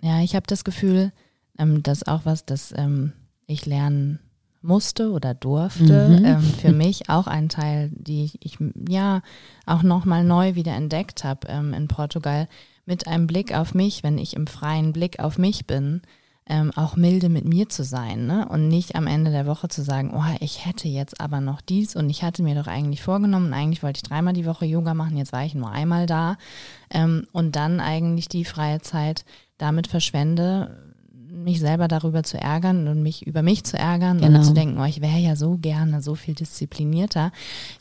[0.00, 1.12] ja, ich habe das Gefühl,
[1.58, 3.12] ähm, dass auch was, das ähm,
[3.46, 4.18] ich lernen
[4.62, 6.24] musste oder durfte, Mhm.
[6.24, 9.22] ähm, für mich auch ein Teil, die ich, ja
[9.66, 12.48] auch nochmal neu wieder entdeckt habe ähm, in Portugal,
[12.86, 16.02] mit einem Blick auf mich, wenn ich im freien Blick auf mich bin,
[16.46, 18.48] ähm, auch milde mit mir zu sein ne?
[18.48, 21.94] und nicht am Ende der Woche zu sagen, oh, ich hätte jetzt aber noch dies
[21.94, 25.16] und ich hatte mir doch eigentlich vorgenommen, eigentlich wollte ich dreimal die Woche Yoga machen,
[25.16, 26.36] jetzt war ich nur einmal da
[26.90, 29.24] ähm, und dann eigentlich die freie Zeit
[29.56, 30.91] damit verschwende,
[31.32, 34.38] mich selber darüber zu ärgern und mich über mich zu ärgern Genau.
[34.38, 37.32] und zu denken, oh, ich wäre ja so gerne so viel disziplinierter,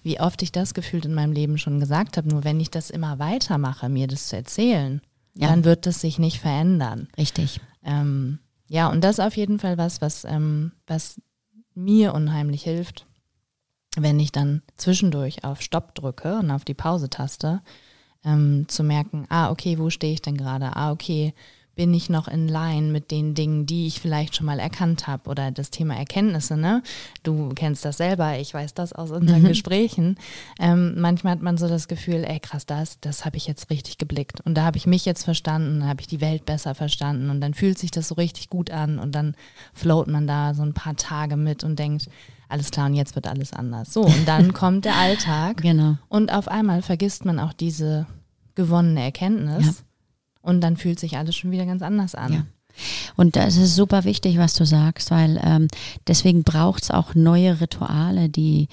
[0.04, 2.30] wie oft ich das gefühlt in meinem Leben schon gesagt habe.
[2.30, 5.02] Nur wenn ich das immer weitermache, mir das zu erzählen,
[5.36, 5.50] Ja.
[5.50, 7.08] dann wird es sich nicht verändern.
[7.18, 7.60] Richtig.
[7.84, 11.20] Ähm, ja, und das ist auf jeden Fall was, was, ähm, was
[11.76, 13.06] mir unheimlich hilft,
[13.98, 17.62] wenn ich dann zwischendurch auf Stopp drücke und auf die Pause-Taste,
[18.24, 20.76] ähm, zu merken, ah, okay, wo stehe ich denn gerade?
[20.76, 21.34] Ah, okay,
[21.76, 25.30] bin ich noch in Line mit den Dingen, die ich vielleicht schon mal erkannt habe
[25.30, 26.84] oder das Thema Erkenntnisse, ne?
[27.24, 29.48] Du kennst das selber, ich weiß das aus unseren Mhm.
[29.48, 30.18] Gesprächen.
[30.60, 33.98] Ähm, manchmal hat man so das Gefühl, ey krass, das, das habe ich jetzt richtig
[33.98, 37.30] geblickt und da habe ich mich jetzt verstanden, da habe ich die Welt besser verstanden
[37.30, 39.36] und dann fühlt sich das so richtig gut an und dann
[39.74, 42.10] float man da so ein paar Tage mit und denkt,
[42.50, 43.94] alles klar und jetzt wird alles anders.
[43.94, 45.96] So, und dann kommt der Alltag Genau.
[46.10, 48.08] und auf einmal vergisst man auch diese
[48.56, 49.74] gewonnene Erkenntnis Ja.
[50.42, 52.34] Und dann fühlt sich alles schon wieder ganz anders an.
[52.34, 52.46] Ja.
[53.16, 55.68] Und das ist super wichtig, was du sagst, weil ähm,
[56.08, 58.68] deswegen braucht es auch neue Rituale, die,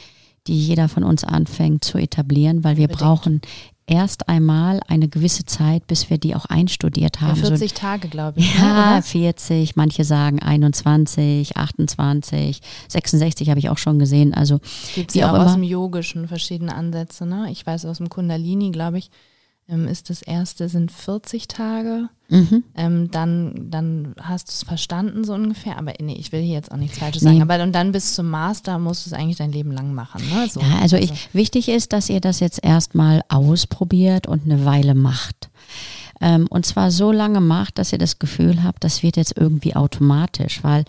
[0.46, 3.00] die jeder von uns anfängt zu etablieren, weil wir Unbedingt.
[3.00, 3.40] brauchen
[3.88, 7.36] erst einmal eine gewisse Zeit, bis wir die auch einstudiert haben.
[7.36, 8.54] So 40 Tage, glaube ich.
[8.58, 14.34] Ja, ne, 40, manche sagen 21, 28, 66 habe ich auch schon gesehen.
[14.34, 14.60] Also
[14.94, 17.26] Gibt es wie ja auch auch aus dem Yogischen verschiedene Ansätze.
[17.26, 17.48] Ne?
[17.50, 19.10] Ich weiß, aus dem Kundalini, glaube ich,
[19.68, 22.08] ist das erste sind 40 Tage.
[22.28, 22.64] mhm.
[22.74, 25.76] Ähm, dann, dann hast du es verstanden so ungefähr.
[25.76, 27.36] Aber nee, ich will hier jetzt auch nichts Falsches sagen.
[27.36, 27.42] Nee.
[27.42, 30.22] Aber und dann bis zum Master musst du es eigentlich dein Leben lang machen.
[30.28, 30.48] Ne?
[30.48, 34.94] So, Ja, also ich, wichtig ist, dass ihr das jetzt erstmal ausprobiert und eine Weile
[34.94, 35.50] macht.
[36.20, 39.76] Ähm, und zwar so lange macht, dass ihr das Gefühl habt, das wird jetzt irgendwie
[39.76, 40.84] automatisch, weil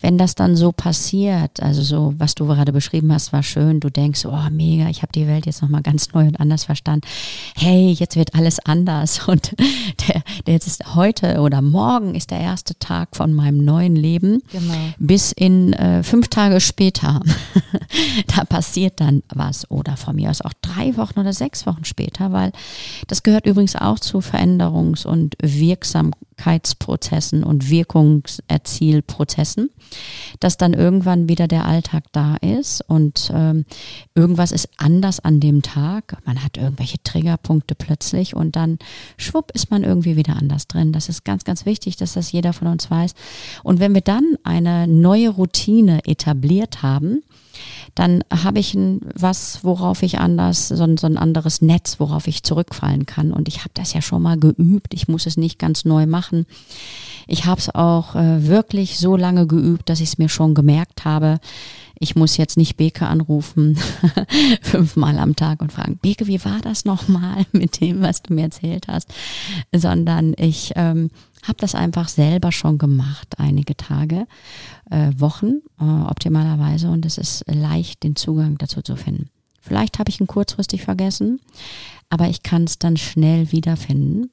[0.00, 3.90] wenn das dann so passiert, also so, was du gerade beschrieben hast, war schön, du
[3.90, 7.06] denkst, oh mega, ich habe die Welt jetzt nochmal ganz neu und anders verstanden.
[7.56, 9.52] Hey, jetzt wird alles anders und
[10.08, 14.42] der, der jetzt ist heute oder morgen ist der erste Tag von meinem neuen Leben
[14.52, 14.74] Genau.
[14.98, 17.20] bis in äh, fünf Tage später,
[18.36, 22.32] da passiert dann was oder von mir aus auch drei Wochen oder sechs Wochen später,
[22.32, 22.52] weil
[23.06, 25.36] das gehört übrigens auch zu Veränderungs- und
[26.40, 29.70] Wirksamkeitsprozessen und Wirkungserzielprozessen,
[30.40, 33.66] dass dann irgendwann wieder der Alltag da ist und ähm,
[34.14, 36.16] irgendwas ist anders an dem Tag.
[36.24, 38.78] Man hat irgendwelche Triggerpunkte plötzlich und dann
[39.16, 40.92] schwupp ist man irgendwie wieder anders drin.
[40.92, 43.14] Das ist ganz, ganz wichtig, dass das jeder von uns weiß.
[43.62, 47.22] Und wenn wir dann eine neue Routine etabliert haben,
[47.94, 52.26] dann habe ich ein, was, worauf ich anders, so ein, so ein anderes Netz, worauf
[52.26, 53.32] ich zurückfallen kann.
[53.32, 54.94] Und ich habe das ja schon mal geübt.
[54.94, 56.46] Ich muss es nicht ganz neu machen.
[57.26, 61.04] Ich habe es auch äh, wirklich so lange geübt, dass ich es mir schon gemerkt
[61.04, 61.40] habe.
[62.02, 63.78] Ich muss jetzt nicht Beke anrufen,
[64.62, 68.44] fünfmal am Tag und fragen, Beke, wie war das nochmal mit dem, was du mir
[68.44, 69.12] erzählt hast?
[69.70, 71.10] Sondern ich ähm,
[71.42, 74.26] habe das einfach selber schon gemacht, einige Tage,
[74.90, 76.88] äh, Wochen äh, optimalerweise.
[76.90, 79.28] Und es ist leicht, den Zugang dazu zu finden.
[79.60, 81.38] Vielleicht habe ich ihn kurzfristig vergessen,
[82.08, 84.30] aber ich kann es dann schnell wiederfinden.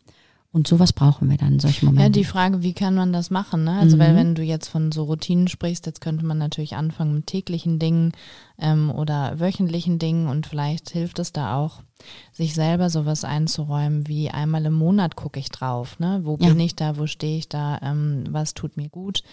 [0.53, 2.03] Und sowas brauchen wir dann in solchen Momenten.
[2.05, 3.65] Ja, die Frage, wie kann man das machen?
[3.65, 3.77] Ne?
[3.77, 4.01] Also, Mhm.
[4.01, 7.79] weil wenn du jetzt von so Routinen sprichst, jetzt könnte man natürlich anfangen mit täglichen
[7.79, 8.13] Dingen
[8.57, 11.83] ähm, oder wöchentlichen Dingen und vielleicht hilft es da auch,
[12.31, 15.99] sich selber sowas einzuräumen, wie einmal im Monat gucke ich drauf.
[15.99, 16.21] Ne?
[16.23, 16.47] Wo Ja.
[16.49, 19.23] bin ich da, wo stehe ich da, ähm, was tut mir gut?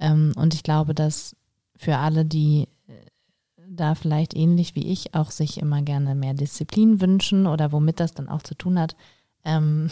[0.00, 1.36] Ähm, und ich glaube, dass
[1.76, 2.92] für alle, die äh,
[3.68, 8.14] da vielleicht ähnlich wie ich auch sich immer gerne mehr Disziplin wünschen oder womit das
[8.14, 8.96] dann auch zu tun hat,
[9.44, 9.90] ähm,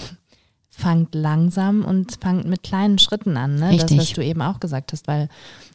[0.71, 3.73] fangt langsam und fangt mit kleinen Schritten an, ne?
[3.73, 3.99] Das, Richtig.
[3.99, 5.29] was du eben auch gesagt hast, weil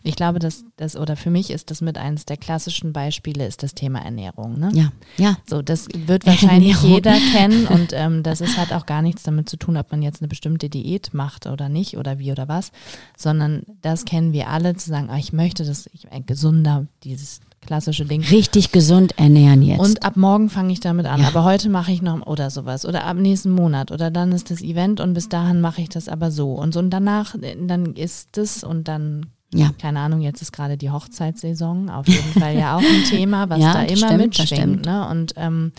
[0.03, 3.61] ich glaube, dass das, oder für mich ist das mit eines der klassischen Beispiele, ist
[3.63, 4.57] das Thema Ernährung.
[4.57, 4.69] Ne?
[4.73, 6.91] ja, ja, So, das wird wahrscheinlich Ernährung.
[6.91, 10.01] jeder kennen und ähm, das ist hat auch gar nichts damit zu tun, ob man
[10.01, 12.71] jetzt eine bestimmte Diät macht oder nicht oder wie oder was,
[13.17, 17.41] sondern das kennen wir alle, zu sagen, ah, ich möchte das, ich äh, gesunder, dieses
[17.65, 18.23] klassische Ding.
[18.23, 19.79] richtig gesund ernähren jetzt.
[19.79, 21.21] Und ab morgen fange ich damit an.
[21.21, 21.27] Ja.
[21.27, 22.85] Aber heute mache ich noch oder sowas.
[22.85, 23.91] Oder ab nächsten Monat.
[23.91, 26.53] Oder dann ist das Event und bis dahin mache ich das aber so.
[26.53, 27.35] Und so und danach,
[27.67, 31.89] dann ist es und dann, ja, keine Ahnung, jetzt ist gerade die Hochzeitssaison.
[31.89, 34.85] Auf jeden Fall ja auch ein Thema, was Ja, da immer stimmt, mitschwingt.
[34.85, 35.07] Ne?
[35.09, 35.71] Und ähm,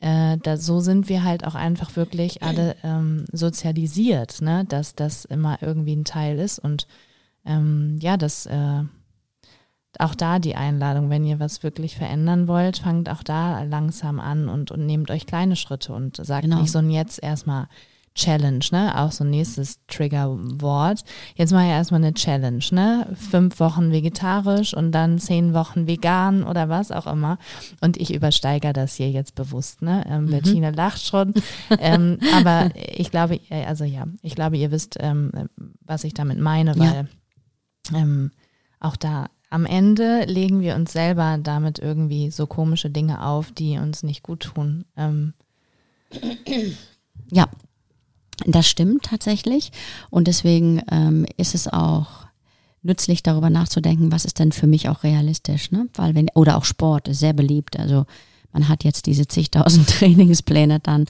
[0.00, 4.64] äh, da, so sind wir halt auch einfach wirklich alle ähm, sozialisiert, ne?
[4.68, 6.58] dass das immer irgendwie ein Teil ist.
[6.58, 6.86] Und
[7.44, 8.82] ähm, ja, das äh,
[9.98, 14.48] auch da die Einladung, wenn ihr was wirklich verändern wollt, fangt auch da langsam an
[14.48, 16.60] und, und nehmt euch kleine Schritte und sagt Genau.
[16.60, 17.66] nicht so ein jetzt erstmal
[18.14, 18.98] Challenge, ne?
[18.98, 21.04] Auch so ein nächstes Triggerwort.
[21.36, 23.06] Jetzt mal ja erstmal eine Challenge, ne?
[23.14, 27.38] Fünf Wochen vegetarisch und dann zehn Wochen vegan oder was auch immer.
[27.80, 30.04] Und ich übersteigere das hier jetzt bewusst, ne?
[30.08, 30.30] Ähm, Mhm.
[30.30, 31.34] Bettina lacht schon.
[31.78, 35.30] ähm, aber ich glaube, äh, also ja, ich glaube, ihr wisst, ähm,
[35.84, 36.78] was ich damit meine, Ja.
[36.78, 37.08] weil
[37.94, 38.30] ähm,
[38.80, 43.78] auch da am Ende legen wir uns selber damit irgendwie so komische Dinge auf, die
[43.78, 44.84] uns nicht gut tun.
[44.96, 45.34] Ähm,
[47.30, 47.48] Ja,
[48.46, 49.72] das stimmt tatsächlich.
[50.10, 52.26] Und deswegen ähm, ist es auch
[52.82, 55.88] nützlich, darüber nachzudenken, was ist denn für mich auch realistisch, ne?
[55.94, 57.78] Weil wenn, oder auch Sport ist sehr beliebt.
[57.78, 58.06] Also
[58.52, 61.06] man hat jetzt diese zigtausend Trainingspläne dann.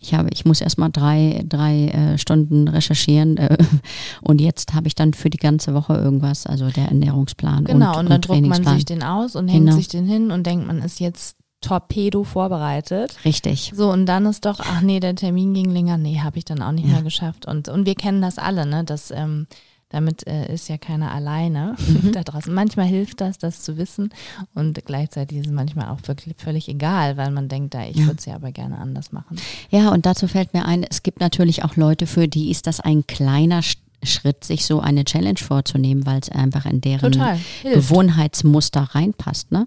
[0.00, 3.56] Ich habe, ich muss erstmal drei, drei äh, Stunden recherchieren äh,
[4.22, 7.92] und jetzt habe ich dann für die ganze Woche irgendwas, also der Ernährungsplan genau, und,
[7.92, 9.76] und, und, dann druckt man sich den aus und hängt Genau.
[9.76, 13.16] sich den hin und denkt, man ist jetzt Torpedo vorbereitet.
[13.24, 13.72] Richtig.
[13.76, 16.62] So, und dann ist doch, ach nee, der Termin ging länger, nee, habe ich dann
[16.62, 16.94] auch nicht Ja.
[16.94, 17.46] mehr geschafft.
[17.46, 18.82] Und, und wir kennen das alle, ne?
[18.84, 19.46] Das, ähm,
[19.90, 22.12] damit äh, ist ja keiner alleine Mhm.
[22.12, 22.52] da draußen.
[22.54, 24.10] Manchmal hilft das, das zu wissen.
[24.54, 28.06] Und gleichzeitig ist es manchmal auch wirklich völlig egal, weil man denkt, da, ich Ja.
[28.06, 29.36] würde es ja aber gerne anders machen.
[29.70, 32.80] Ja, und dazu fällt mir ein, es gibt natürlich auch Leute, für die ist das
[32.80, 37.38] ein kleiner Sch- Schritt, sich so eine Challenge vorzunehmen, weil es einfach in deren Total.
[37.64, 39.52] Gewohnheitsmuster reinpasst.
[39.52, 39.66] Ne?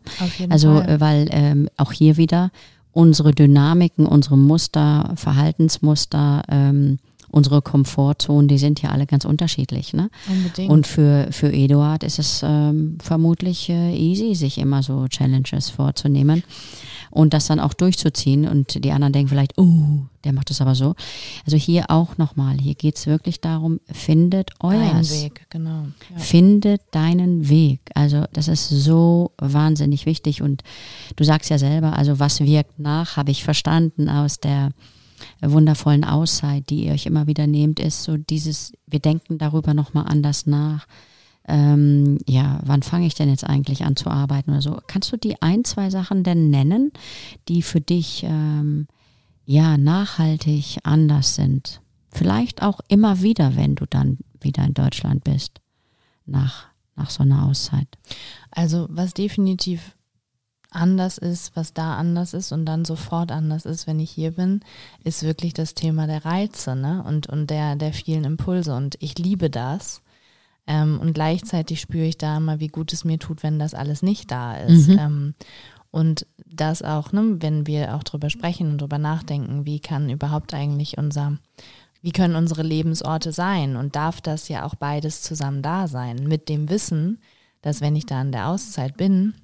[0.50, 0.90] Also, Fall.
[0.90, 2.50] äh, weil ähm, auch hier wieder
[2.94, 7.00] unsere Dynamiken, unsere Muster, Verhaltensmuster, ähm,
[7.34, 9.94] unsere Komfortzonen, die sind ja alle ganz unterschiedlich.
[9.94, 10.10] Ne?
[10.30, 10.70] Unbedingt.
[10.70, 16.44] Und für, für Eduard ist es ähm, vermutlich äh, easy, sich immer so Challenges vorzunehmen
[17.10, 18.48] und das dann auch durchzuziehen.
[18.48, 20.94] Und die anderen denken vielleicht, oh, der macht das aber so.
[21.46, 25.24] Also hier auch nochmal, hier geht es wirklich darum, findet Ein euers.
[25.24, 25.88] Weg, genau.
[26.12, 26.20] Ja.
[26.20, 27.80] Finde deinen Weg.
[27.96, 30.44] Also das ist so wahnsinnig wichtig.
[30.44, 30.62] Und
[31.16, 34.72] du sagst ja selber, also was wirkt nach, habe ich verstanden aus der
[35.42, 40.06] wundervollen Auszeit, die ihr euch immer wieder nehmt, ist so dieses, wir denken darüber nochmal
[40.08, 40.88] anders nach.
[41.46, 44.80] Ähm, ja, wann fange ich denn jetzt eigentlich an zu arbeiten oder so?
[44.88, 46.92] Kannst du die ein, zwei Sachen denn nennen,
[47.50, 48.88] die für dich ähm,
[49.46, 51.82] ja nachhaltig anders sind?
[52.12, 55.60] Vielleicht auch immer wieder, wenn du dann wieder in Deutschland bist,
[56.26, 57.88] nach, nach so einer Auszeit.
[58.52, 59.96] Also was definitiv
[60.76, 64.62] anders ist, was da anders ist und dann sofort anders ist, wenn ich hier bin,
[65.04, 67.04] ist wirklich das Thema der Reize ne?
[67.08, 68.76] und, und der, der vielen Impulse.
[68.76, 70.02] Und ich liebe das.
[70.66, 74.02] Ähm, und gleichzeitig spüre ich da immer, wie gut es mir tut, wenn das alles
[74.02, 74.88] nicht da ist.
[74.88, 75.00] Mhm.
[75.00, 75.34] Ähm,
[75.92, 80.54] und das auch, ne, wenn wir auch drüber sprechen und drüber nachdenken, wie kann überhaupt
[80.54, 81.38] eigentlich unser,
[82.02, 83.76] wie können unsere Lebensorte sein?
[83.76, 86.28] Und darf das ja auch beides zusammen da sein?
[86.28, 87.20] Mit dem Wissen,
[87.62, 89.36] dass wenn ich da an der Auszeit bin,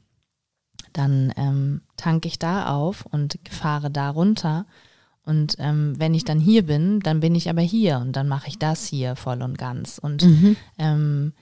[0.99, 4.65] dann ähm, tanke ich da auf und fahre da runter.
[5.23, 8.47] Und ähm, wenn ich dann hier bin, dann bin ich aber hier und dann mache
[8.47, 9.97] ich das hier voll und ganz.
[9.97, 10.55] Und Mhm.
[10.77, 11.33] ähm,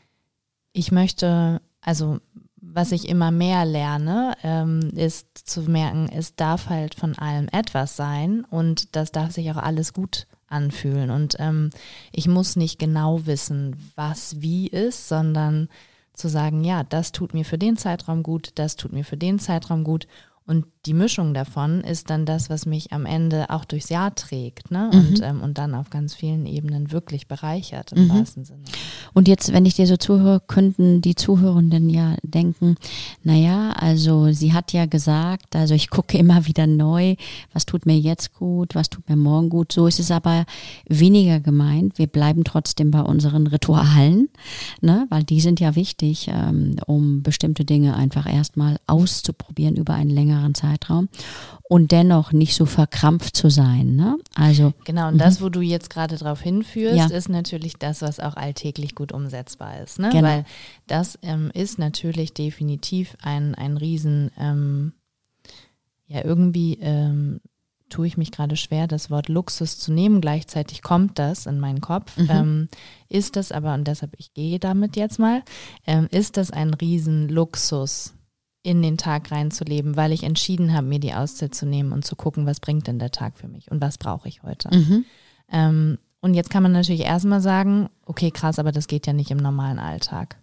[0.73, 2.19] ich möchte, also
[2.61, 7.95] was ich immer mehr lerne, ähm, ist zu merken, es darf halt von allem etwas
[7.95, 11.09] sein und das darf sich auch alles gut anfühlen.
[11.09, 11.69] Und ähm,
[12.11, 15.69] ich muss nicht genau wissen, was wie ist, sondern
[16.17, 19.39] zu sagen, ja, das tut mir für den Zeitraum gut, das tut mir für den
[19.39, 20.07] Zeitraum gut.
[20.47, 24.71] Und die Mischung davon ist dann das, was mich am Ende auch durchs Jahr trägt
[24.71, 24.89] ne?
[24.93, 25.23] und, Mhm.
[25.23, 28.09] ähm, und dann auf ganz vielen Ebenen wirklich bereichert im Mhm.
[28.09, 28.61] wahrsten Sinne.
[29.13, 32.75] Und jetzt, wenn ich dir so zuhöre, könnten die Zuhörenden ja denken,
[33.23, 37.15] naja, also sie hat ja gesagt, also ich gucke immer wieder neu,
[37.51, 39.73] was tut mir jetzt gut, was tut mir morgen gut.
[39.73, 40.45] So ist es aber
[40.87, 41.97] weniger gemeint.
[41.99, 44.29] Wir bleiben trotzdem bei unseren Ritualen,
[44.79, 45.05] ne?
[45.09, 50.36] weil die sind ja wichtig, ähm, um bestimmte Dinge einfach erstmal auszuprobieren über einen längeren
[50.53, 51.09] Zeitraum
[51.63, 53.95] und dennoch nicht so verkrampft zu sein.
[53.95, 54.17] Ne?
[54.35, 57.07] Also Genau, und das, wo du jetzt gerade drauf hinführst, Ja.
[57.07, 59.99] ist natürlich das, was auch alltäglich gut umsetzbar ist.
[59.99, 60.09] Ne?
[60.09, 60.23] Genau.
[60.27, 60.45] Weil
[60.87, 64.93] das ähm, ist natürlich definitiv ein, ein Riesen, ähm,
[66.07, 67.41] ja, irgendwie ähm,
[67.89, 70.21] tue ich mich gerade schwer, das Wort Luxus zu nehmen.
[70.21, 72.17] Gleichzeitig kommt das in meinen Kopf.
[72.17, 72.29] Mhm.
[72.29, 72.69] Ähm,
[73.09, 75.43] ist das aber, und deshalb ich gehe damit jetzt mal,
[75.85, 78.13] ähm, ist das ein Riesenluxus,
[78.67, 82.17] in den Tag reinzuleben, weil ich entschieden habe, mir die Auszeit zu nehmen und zu
[82.17, 84.69] gucken, was bringt denn der Tag für mich und was brauche ich heute.
[84.75, 85.05] mhm.
[85.49, 89.31] Ähm, und jetzt kann man natürlich erstmal sagen, okay, krass, aber das geht ja nicht
[89.31, 90.35] im normalen Alltag.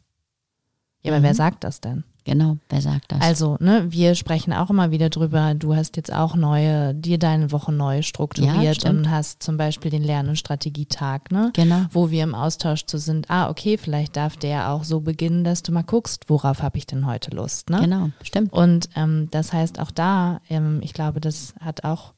[1.03, 1.25] Ja, aber Mhm.
[1.25, 2.05] wer sagt das denn?
[2.25, 3.21] Genau, wer sagt das?
[3.21, 7.53] Also, ne, wir sprechen auch immer wieder drüber, du hast jetzt auch neue, dir deine
[7.53, 9.01] Woche neu Ja, strukturiert stimmt.
[9.01, 11.51] und hast zum Beispiel den Lern- und Strategietag, ne?
[11.55, 11.83] genau.
[11.91, 15.63] Wo wir im Austausch zu sind, ah, okay, vielleicht darf der auch so beginnen, dass
[15.63, 17.81] du mal guckst, worauf habe ich denn heute Lust, ne?
[17.81, 18.53] Genau, stimmt.
[18.53, 22.15] Und ähm, das heißt auch da, ähm, ich glaube, das hat auch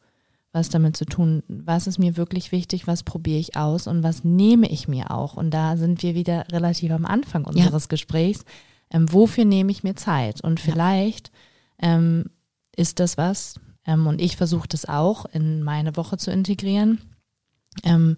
[0.52, 4.24] was damit zu tun, was ist mir wirklich wichtig, was probiere ich aus und was
[4.24, 5.36] nehme ich mir auch.
[5.36, 8.44] Und da sind wir wieder relativ am Anfang unseres Gesprächs.
[8.96, 10.40] Ähm, wofür nehme ich mir Zeit?
[10.40, 11.30] Und vielleicht
[11.78, 12.30] ähm,
[12.74, 17.00] ist das was, ähm, und ich versuche das auch in meine Woche zu integrieren,
[17.85, 18.16] ähm,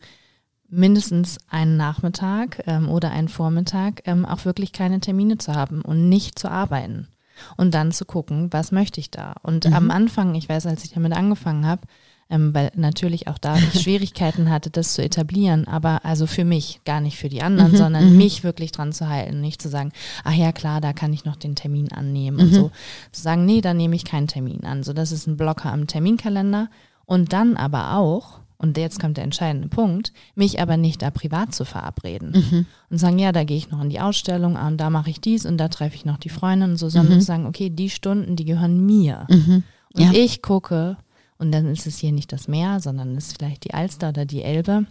[0.69, 6.09] mindestens einen Nachmittag ähm, oder einen Vormittag ähm, auch wirklich keine Termine zu haben und
[6.09, 7.09] nicht zu arbeiten.
[7.57, 9.35] Und dann zu gucken, was möchte ich da?
[9.43, 9.73] Und Mhm.
[9.73, 11.83] am Anfang, ich weiß, als ich damit angefangen habe,
[12.31, 16.81] ähm, weil natürlich auch da ich Schwierigkeiten hatte, das zu etablieren, aber also für mich,
[16.85, 18.17] gar nicht für die anderen, Mhm, sondern mhm.
[18.19, 19.93] mich wirklich dran zu halten, nicht zu sagen,
[20.25, 22.43] ach ja klar, da kann ich noch den Termin annehmen Mhm.
[22.43, 22.71] und so.
[23.12, 24.83] Zu sagen, nee, da nehme ich keinen Termin an.
[24.83, 26.69] So, das ist ein Blocker am Terminkalender.
[27.07, 31.55] Und dann aber auch, und jetzt kommt der entscheidende Punkt, mich aber nicht da privat
[31.55, 32.67] zu verabreden Mhm.
[32.91, 35.21] und sagen, ja, da gehe ich noch in die Ausstellung, ah, und da mache ich
[35.21, 37.21] dies und da treffe ich noch die Freundin und so, sondern Mhm.
[37.21, 39.27] zu sagen, okay, die Stunden, die gehören mir.
[39.31, 39.62] Mhm.
[39.95, 40.11] Und Ja.
[40.12, 40.97] ich gucke,
[41.38, 44.24] und dann ist es hier nicht das Meer, sondern es ist vielleicht die Alster oder
[44.24, 44.87] die Elbe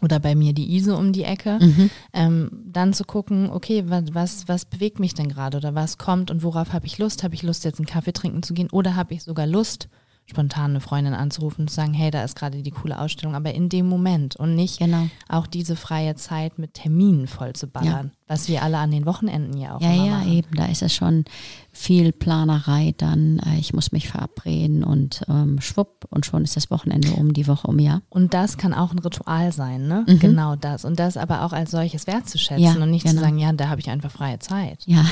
[0.00, 1.90] oder bei mir die Ise um die Ecke, Mhm.
[2.12, 6.30] ähm, dann zu gucken, okay, was, was, was bewegt mich denn gerade oder was kommt
[6.30, 7.22] und worauf habe ich Lust?
[7.22, 9.88] Habe ich Lust, jetzt einen Kaffee trinken zu gehen oder habe ich sogar Lust,
[10.26, 13.52] spontan eine Freundin anzurufen und zu sagen, hey, da ist gerade die coole Ausstellung, aber
[13.54, 15.08] in dem Moment und nicht Genau.
[15.28, 19.58] auch diese freie Zeit mit Terminen voll zu ballern, was wir alle an den Wochenenden
[19.58, 20.32] ja auch Ja, ja, machen.
[20.32, 20.48] eben.
[20.56, 21.24] Da ist es schon
[21.70, 23.40] viel Planerei dann.
[23.40, 27.46] Äh, Ich muss mich verabreden und ähm, schwupp und schon ist das Wochenende um, die
[27.46, 28.00] Woche um, ja.
[28.08, 30.04] Und das kann auch ein Ritual sein, ne?
[30.08, 30.18] Mhm.
[30.18, 30.84] Genau das.
[30.86, 33.16] Und das aber auch als solches wertzuschätzen Ja, und nicht genau.
[33.16, 34.78] zu sagen, ja, da habe ich einfach freie Zeit.
[34.86, 35.04] Ja,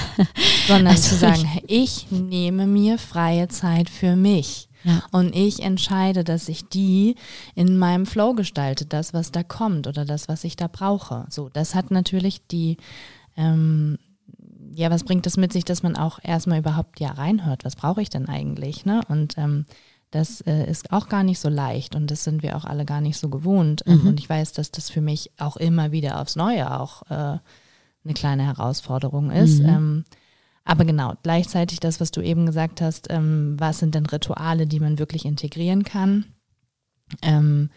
[0.66, 4.68] Sondern Also zu sagen, ich nehme mir freie Zeit für mich.
[4.85, 5.03] Ja.
[5.11, 7.16] Und ich entscheide, dass ich die
[7.55, 11.27] in meinem Flow gestalte, das, was da kommt oder das, was ich da brauche.
[11.29, 12.77] So, das hat natürlich die,
[13.37, 13.99] ähm,
[14.75, 18.03] ja, was bringt das mit sich, dass man auch erstmal überhaupt ja reinhört, was brauche
[18.03, 19.01] ich denn eigentlich, ne?
[19.09, 19.66] Und ähm,
[20.11, 23.01] das äh, ist auch gar nicht so leicht und das sind wir auch alle gar
[23.01, 23.83] nicht so gewohnt.
[23.87, 24.09] Ähm, Mhm.
[24.09, 27.38] Und ich weiß, dass das für mich auch immer wieder aufs Neue auch äh,
[28.05, 29.61] eine kleine Herausforderung ist.
[29.61, 29.69] Mhm.
[29.69, 30.05] Ähm,
[30.64, 34.81] aber genau, gleichzeitig das, was du eben gesagt hast, ähm, was sind denn Rituale, die
[34.81, 36.27] man wirklich integrieren kann?
[37.23, 37.70] Ähm,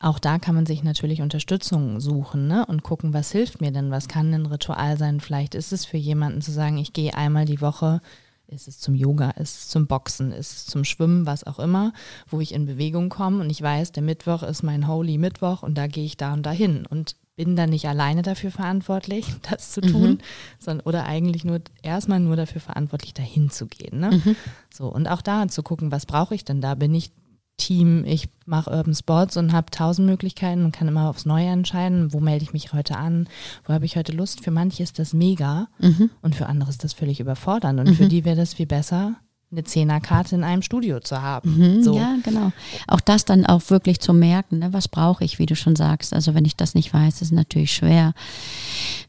[0.00, 2.66] auch da kann man sich natürlich Unterstützung suchen ne?
[2.66, 5.20] und gucken, was hilft mir denn, was kann ein Ritual sein.
[5.20, 8.02] Vielleicht ist es für jemanden zu sagen, ich gehe einmal die Woche,
[8.46, 11.92] ist es zum Yoga, ist es zum Boxen, ist es zum Schwimmen, was auch immer,
[12.28, 15.78] wo ich in Bewegung komme und ich weiß, der Mittwoch ist mein Holy Mittwoch und
[15.78, 19.80] da gehe ich da und dahin und bin dann nicht alleine dafür verantwortlich, das zu
[19.80, 20.18] tun, Mhm.
[20.58, 23.98] sondern oder eigentlich nur erstmal nur dafür verantwortlich, dahin zu gehen.
[24.00, 24.10] Ne?
[24.24, 24.36] Mhm.
[24.72, 26.74] So, und auch da zu gucken, was brauche ich denn da?
[26.74, 27.10] Bin ich
[27.56, 32.12] Team, ich mache Urban Sports und habe tausend Möglichkeiten und kann immer aufs Neue entscheiden,
[32.12, 33.28] wo melde ich mich heute an,
[33.64, 34.42] wo habe ich heute Lust.
[34.42, 36.10] Für manche ist das mega Mhm.
[36.20, 37.78] und für andere ist das völlig überfordernd.
[37.78, 39.14] Und für die wäre das viel besser,
[39.54, 41.76] eine Zehnerkarte in einem Studio zu haben.
[41.76, 41.96] Mhm, so.
[41.96, 42.52] Ja, genau.
[42.86, 44.72] Auch das dann auch wirklich zu merken, ne?
[44.72, 46.12] was brauche ich, wie du schon sagst.
[46.12, 48.12] Also wenn ich das nicht weiß, ist natürlich schwer.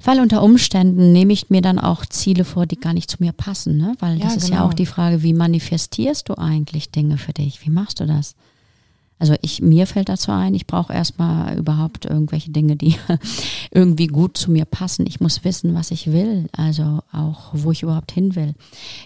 [0.03, 3.31] Weil unter Umständen nehme ich mir dann auch Ziele vor, die gar nicht zu mir
[3.33, 3.77] passen.
[3.77, 3.95] Ne?
[3.99, 4.69] Weil Ja, das ist ja genau.
[4.69, 7.65] auch die Frage, wie manifestierst du eigentlich Dinge für dich?
[7.65, 8.35] Wie machst du das?
[9.17, 12.95] Also ich, mir fällt dazu ein, ich brauche erstmal überhaupt irgendwelche Dinge, die
[13.71, 15.07] irgendwie gut zu mir passen.
[15.07, 18.55] Ich muss wissen, was ich will, also auch, wo ich überhaupt hin will.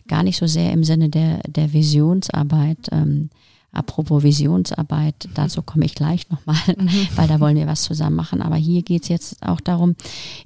[0.08, 2.90] Gar nicht so sehr im Sinne der, der Visionsarbeit.
[2.92, 3.30] Ähm,
[3.72, 6.90] apropos Visionsarbeit, dazu komme ich gleich nochmal, mhm.
[7.16, 8.42] weil da wollen wir was zusammen machen.
[8.42, 9.96] Aber hier geht es jetzt auch darum,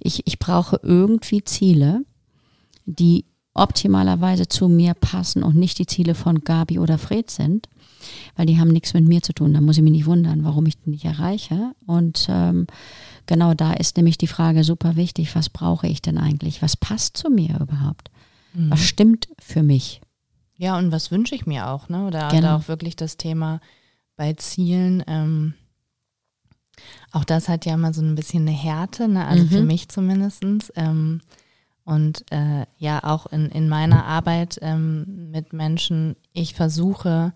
[0.01, 2.03] ich, ich brauche irgendwie Ziele,
[2.85, 3.23] die
[3.53, 7.67] optimalerweise zu mir passen und nicht die Ziele von Gabi oder Fred sind
[8.35, 9.53] weil die haben nichts mit mir zu tun.
[9.53, 11.73] Da muss ich mich nicht wundern, warum ich die nicht erreiche.
[11.85, 12.67] Und ähm,
[13.25, 16.61] genau da ist nämlich die Frage super wichtig, was brauche ich denn eigentlich?
[16.61, 18.09] Was passt zu mir überhaupt?
[18.53, 18.71] Mhm.
[18.71, 20.01] Was stimmt für mich?
[20.57, 22.05] Ja, und was wünsche ich mir auch, ne?
[22.05, 22.57] Oder, genau.
[22.57, 23.59] auch wirklich das Thema
[24.15, 25.55] bei Zielen, ähm,
[27.11, 29.25] auch das hat ja immer so ein bisschen eine Härte, ne?
[29.25, 29.49] also mhm.
[29.49, 30.43] für mich zumindest.
[30.75, 31.21] Ähm,
[31.85, 37.33] und äh, ja, auch in, in meiner Arbeit ähm, mit Menschen, ich versuche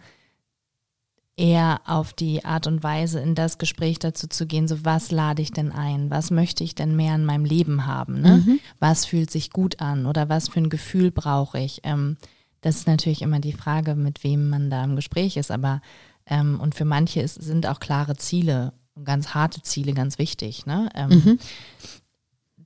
[1.35, 5.41] eher auf die Art und Weise in das Gespräch dazu zu gehen, so was lade
[5.41, 8.43] ich denn ein, was möchte ich denn mehr in meinem Leben haben, ne?
[8.45, 8.59] Mhm.
[8.79, 11.81] was fühlt sich gut an oder was für ein Gefühl brauche ich.
[11.83, 12.17] Ähm,
[12.61, 15.81] das ist natürlich immer die Frage, mit wem man da im Gespräch ist, aber
[16.25, 20.65] ähm, und für manche ist, sind auch klare Ziele und ganz harte Ziele ganz wichtig.
[20.65, 20.89] Ne?
[20.95, 21.39] Ähm, mhm.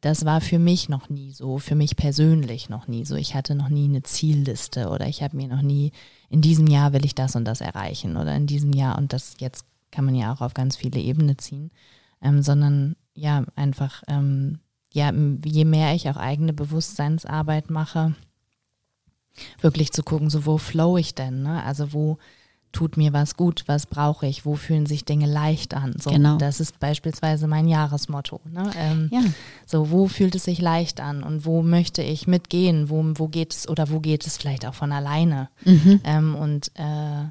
[0.01, 3.15] Das war für mich noch nie so, für mich persönlich noch nie so.
[3.15, 5.91] Ich hatte noch nie eine Zielliste oder ich habe mir noch nie
[6.29, 9.35] in diesem Jahr will ich das und das erreichen oder in diesem Jahr und das
[9.39, 11.71] jetzt kann man ja auch auf ganz viele Ebenen ziehen,
[12.21, 14.59] ähm, sondern ja, einfach, ähm,
[14.93, 15.11] ja,
[15.45, 18.15] je mehr ich auch eigene Bewusstseinsarbeit mache,
[19.61, 21.63] wirklich zu gucken, so wo flow ich denn, ne?
[21.63, 22.17] Also wo
[22.71, 25.93] tut mir was gut, was brauche ich, wo fühlen sich Dinge leicht an.
[25.99, 26.37] So, genau.
[26.37, 28.39] Das ist beispielsweise mein Jahresmotto.
[28.51, 28.71] Ne?
[28.77, 29.21] Ähm, ja.
[29.65, 33.53] So, wo fühlt es sich leicht an und wo möchte ich mitgehen, wo, wo geht
[33.53, 35.49] es oder wo geht es vielleicht auch von alleine.
[35.65, 35.99] Mhm.
[36.03, 37.29] Ähm, und äh,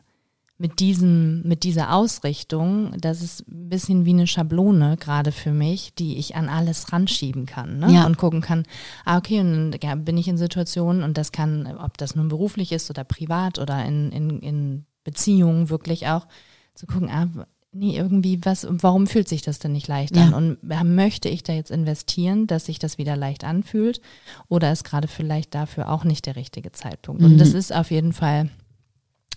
[0.61, 5.95] mit diesem, mit dieser Ausrichtung, das ist ein bisschen wie eine Schablone gerade für mich,
[5.95, 7.91] die ich an alles ranschieben kann ne?
[7.91, 8.05] ja.
[8.05, 8.64] und gucken kann,
[9.07, 12.28] ah, okay, und dann ja, bin ich in Situationen und das kann, ob das nun
[12.28, 16.26] beruflich ist oder privat oder in, in, in Beziehungen wirklich auch
[16.74, 17.28] zu gucken, ah,
[17.72, 20.24] nee, irgendwie, was, warum fühlt sich das denn nicht leicht ja.
[20.26, 20.34] an?
[20.34, 24.01] Und äh, möchte ich da jetzt investieren, dass sich das wieder leicht anfühlt?
[24.48, 27.22] Oder ist gerade vielleicht dafür auch nicht der richtige Zeitpunkt?
[27.22, 27.32] Mhm.
[27.32, 28.51] Und das ist auf jeden Fall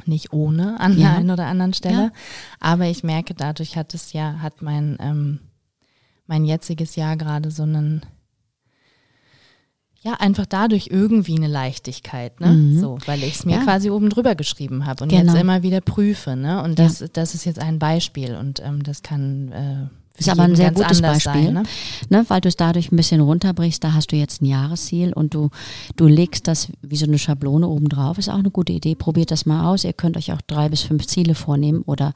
[0.06, 1.10] nicht ohne an ja.
[1.10, 1.96] der einen oder anderen Stelle.
[1.96, 2.12] Ja.
[2.60, 5.40] Aber ich merke, dadurch hat es ja, hat mein, ähm,
[6.26, 8.02] mein jetziges Jahr gerade so einen
[10.04, 12.48] ja, einfach dadurch irgendwie eine Leichtigkeit, ne?
[12.48, 12.80] Mhm.
[12.80, 13.64] So, weil ich es mir ja.
[13.64, 15.32] quasi oben drüber geschrieben habe und genau.
[15.32, 16.62] jetzt immer wieder prüfe, ne?
[16.62, 17.08] Und das, ja.
[17.14, 21.02] das ist jetzt ein Beispiel und ähm, das kann äh, ist aber ein sehr gutes
[21.02, 21.64] Beispiel, sein, ne?
[22.10, 23.84] Ne, weil du es dadurch ein bisschen runterbrichst.
[23.84, 25.50] Da hast du jetzt ein Jahresziel und du,
[25.96, 28.20] du legst das wie so eine Schablone oben drauf.
[28.20, 28.94] Ist auch eine gute Idee.
[28.94, 29.84] Probiert das mal aus.
[29.84, 32.14] Ihr könnt euch auch drei bis fünf Ziele vornehmen oder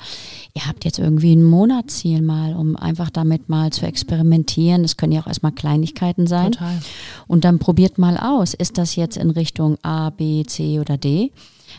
[0.53, 4.83] ihr habt jetzt irgendwie ein Monatsziel mal, um einfach damit mal zu experimentieren.
[4.83, 6.51] Das können ja auch erstmal Kleinigkeiten sein.
[6.51, 6.77] Total.
[7.25, 8.53] Und dann probiert mal aus.
[8.53, 11.31] Ist das jetzt in Richtung A, B, C oder D?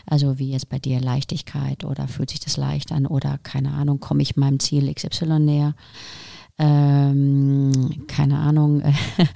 [0.05, 3.99] Also wie jetzt bei dir Leichtigkeit oder fühlt sich das leicht an oder keine Ahnung,
[3.99, 5.75] komme ich meinem Ziel XY näher?
[6.61, 7.71] Ähm,
[8.07, 8.83] keine Ahnung.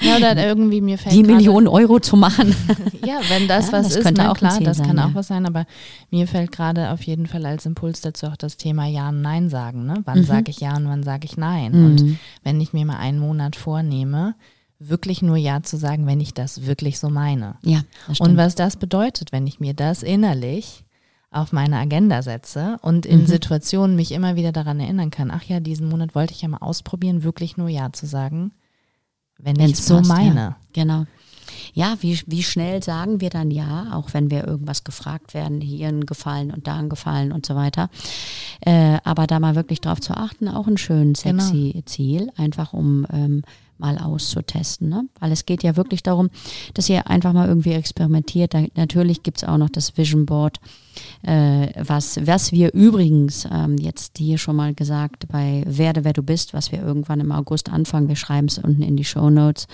[0.01, 2.53] Ja, oder irgendwie mir fällt die Millionen Euro zu machen.
[3.05, 5.05] ja, wenn das ja, was das ist, könnte auch klar, das sein, kann ja.
[5.05, 5.65] auch was sein, aber
[6.11, 9.49] mir fällt gerade auf jeden Fall als Impuls dazu auch das Thema Ja und Nein
[9.49, 9.85] sagen.
[9.85, 10.01] Ne?
[10.03, 10.25] Wann mhm.
[10.25, 11.71] sage ich Ja und wann sage ich Nein?
[11.71, 11.85] Mhm.
[11.85, 14.35] Und wenn ich mir mal einen Monat vornehme,
[14.89, 17.55] wirklich nur Ja zu sagen, wenn ich das wirklich so meine.
[17.63, 17.81] Ja.
[18.19, 20.83] Und was das bedeutet, wenn ich mir das innerlich
[21.31, 23.27] auf meine Agenda setze und in mhm.
[23.27, 26.57] Situationen mich immer wieder daran erinnern kann, ach ja, diesen Monat wollte ich ja mal
[26.57, 28.51] ausprobieren, wirklich nur Ja zu sagen,
[29.37, 30.39] wenn ich es so meine.
[30.39, 30.55] Ja.
[30.73, 31.05] Genau.
[31.73, 35.87] Ja, wie, wie schnell sagen wir dann ja, auch wenn wir irgendwas gefragt werden, hier
[35.87, 37.89] ein Gefallen und da ein Gefallen und so weiter.
[38.61, 41.85] Äh, aber da mal wirklich drauf zu achten, auch ein schön sexy genau.
[41.85, 43.43] Ziel, einfach um ähm,
[43.83, 44.89] mal auszutesten.
[44.89, 45.07] Ne?
[45.19, 46.29] Weil es geht ja wirklich darum,
[46.73, 48.53] dass ihr einfach mal irgendwie experimentiert.
[48.53, 50.59] Da, natürlich gibt es auch noch das Vision Board,
[51.23, 56.23] äh, was, was wir übrigens ähm, jetzt hier schon mal gesagt bei Werde, wer du
[56.23, 59.67] bist, was wir irgendwann im August anfangen, wir schreiben es unten in die Show Notes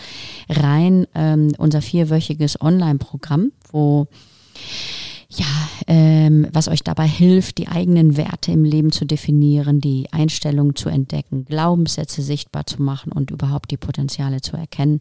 [0.50, 4.08] rein, ähm, unser vierwöchiges Online-Programm, wo
[5.32, 5.46] ja,
[5.86, 10.90] ähm, was euch dabei hilft, die eigenen Werte im Leben zu definieren, die Einstellungen zu
[10.90, 15.00] entdecken, Glaubenssätze sichtbar zu machen und überhaupt die Potenziale zu erkennen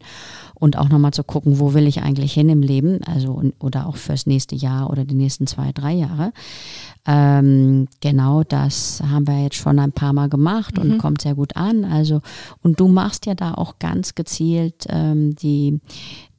[0.53, 3.97] und auch nochmal zu gucken, wo will ich eigentlich hin im Leben, also oder auch
[3.97, 6.31] fürs nächste Jahr oder die nächsten zwei, drei Jahre.
[7.07, 10.97] Ähm, genau das haben wir jetzt schon ein paar Mal gemacht und mhm.
[10.99, 11.85] kommt sehr gut an.
[11.85, 12.21] Also,
[12.61, 15.79] und du machst ja da auch ganz gezielt ähm, die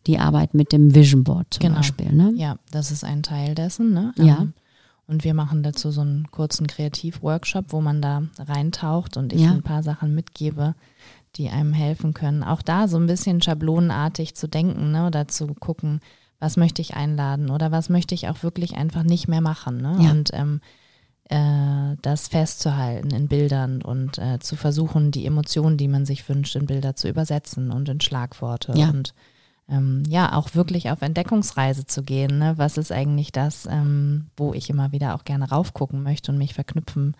[0.07, 1.77] die Arbeit mit dem Vision Board zum genau.
[1.77, 2.13] Beispiel.
[2.13, 2.33] Ne?
[2.37, 3.93] Ja, das ist ein Teil dessen.
[3.93, 4.13] Ne?
[4.17, 4.39] Ja.
[4.43, 4.55] Ähm,
[5.07, 9.51] Und wir machen dazu so einen kurzen Kreativ-Workshop, wo man da reintaucht und ich Ja.
[9.51, 10.75] ein paar Sachen mitgebe,
[11.37, 12.43] die einem helfen können.
[12.43, 15.07] Auch da so ein bisschen schablonenartig zu denken ne?
[15.07, 16.01] oder zu gucken,
[16.39, 19.79] was möchte ich einladen oder was möchte ich auch wirklich einfach nicht mehr machen.
[19.83, 19.97] Ne?
[20.01, 20.11] Ja.
[20.13, 20.61] Und ähm,
[21.29, 26.57] äh, das festzuhalten in Bildern und äh, zu versuchen, die Emotionen, die man sich wünscht,
[26.57, 28.73] in Bilder zu übersetzen und in Schlagworte.
[28.77, 28.91] Ja.
[28.91, 29.13] Und
[29.71, 32.39] ähm, ja, auch wirklich auf Entdeckungsreise zu gehen.
[32.39, 32.55] Ne?
[32.57, 36.55] Was ist eigentlich das, ähm, wo ich immer wieder auch gerne raufgucken möchte und mich
[36.55, 37.15] verknüpfen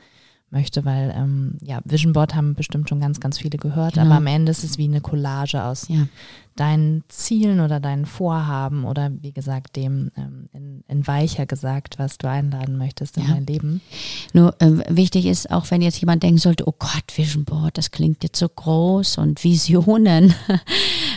[0.53, 4.07] möchte, weil ähm, ja, Vision Board haben bestimmt schon ganz, ganz viele gehört, Genau.
[4.07, 6.09] aber am Ende ist es wie eine Collage aus Ja.
[6.57, 12.19] deinen Zielen oder deinen Vorhaben oder wie gesagt dem ähm, in, in weicher gesagt, was
[12.19, 13.35] du einladen möchtest in Ja.
[13.35, 13.81] dein Leben.
[14.33, 17.93] Nur äh, wichtig ist, auch wenn jetzt jemand denken sollte, oh Gott, Vision Board, das
[17.93, 20.35] klingt jetzt so groß und Visionen.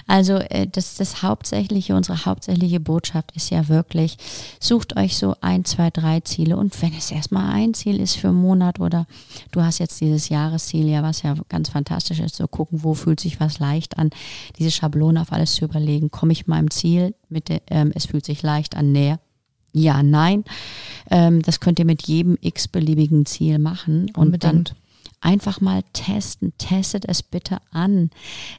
[0.07, 4.17] Also äh, das, das hauptsächliche, unsere hauptsächliche Botschaft ist ja wirklich,
[4.59, 8.29] sucht euch so ein, zwei, drei Ziele und wenn es erstmal ein Ziel ist für
[8.29, 9.05] einen Monat oder
[9.51, 13.19] du hast jetzt dieses Jahresziel, ja, was ja ganz fantastisch ist, so gucken, wo fühlt
[13.19, 14.09] sich was leicht an,
[14.57, 18.41] diese Schablone auf alles zu überlegen, komme ich meinem Ziel mit, ähm, es fühlt sich
[18.43, 19.19] leicht an, näher.
[19.75, 20.43] Ja, nein.
[21.09, 24.11] Ähm, das könnt ihr mit jedem x-beliebigen Ziel machen.
[24.15, 24.75] Und dann Unbedingt.
[25.23, 26.53] Einfach mal testen.
[26.57, 28.09] Testet es bitte an.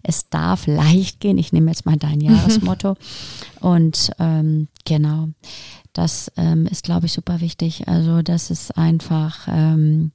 [0.03, 1.39] Es darf leicht gehen.
[1.39, 2.97] Ich nehme jetzt mal dein Jahresmotto.
[3.61, 5.29] Und ähm, genau,
[5.93, 7.87] das ähm, ist, glaube ich, super wichtig.
[7.89, 10.13] Also, dass es einfach ähm,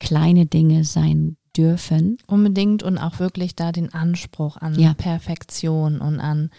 [0.00, 2.18] kleine Dinge sein dürfen.
[2.26, 4.94] Unbedingt und auch wirklich da den Anspruch an Ja.
[4.94, 6.50] Perfektion und an,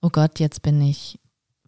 [0.00, 1.18] oh Gott, jetzt bin ich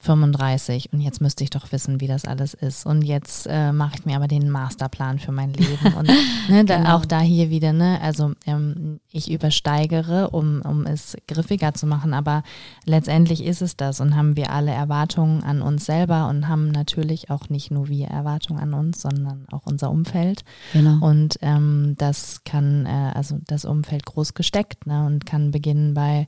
[0.03, 2.87] 35 und jetzt müsste ich doch wissen, wie das alles ist.
[2.87, 5.93] Und jetzt äh, mache ich mir aber den Masterplan für mein Leben.
[5.95, 6.09] Und
[6.49, 6.97] ne, dann Genau.
[6.97, 12.15] auch da hier wieder, ne, also ähm, ich übersteigere, um, um es griffiger zu machen,
[12.15, 12.43] aber
[12.87, 17.29] letztendlich ist es das und haben wir alle Erwartungen an uns selber und haben natürlich
[17.29, 20.45] auch nicht nur wir Erwartungen an uns, sondern auch unser Umfeld.
[20.73, 21.05] Genau.
[21.07, 26.27] Und ähm, das kann, äh, also das Umfeld groß gesteckt ne, und kann beginnen bei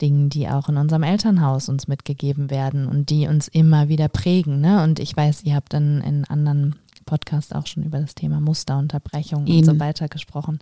[0.00, 4.60] Dingen, die auch in unserem Elternhaus uns mitgegeben werden und die uns immer wieder prägen.
[4.60, 4.82] Ne?
[4.82, 6.76] Und ich weiß, ihr habt dann in anderen
[7.06, 9.64] Podcasts auch schon über das Thema Musterunterbrechung und Eben.
[9.66, 10.58] so weiter gesprochen.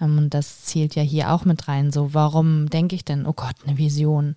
[0.00, 1.92] Ähm, und das zielt ja hier auch mit rein.
[1.92, 4.34] So, warum denke ich denn, oh Gott, eine Vision?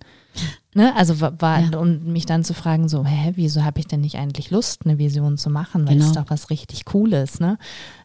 [0.74, 0.94] Ne?
[0.94, 1.78] Also war, Ja.
[1.78, 4.98] und mich dann zu fragen, so, hä, wieso habe ich denn nicht eigentlich Lust, eine
[4.98, 5.86] Vision zu machen?
[5.86, 6.04] Weil Genau.
[6.04, 7.56] es ist doch was richtig Cooles, ne?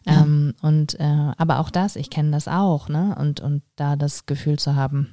[0.06, 0.22] Ja.
[0.22, 3.14] Ähm, und äh, aber auch das, ich kenne das auch, ne?
[3.20, 5.08] Und, und da das Gefühl zu haben,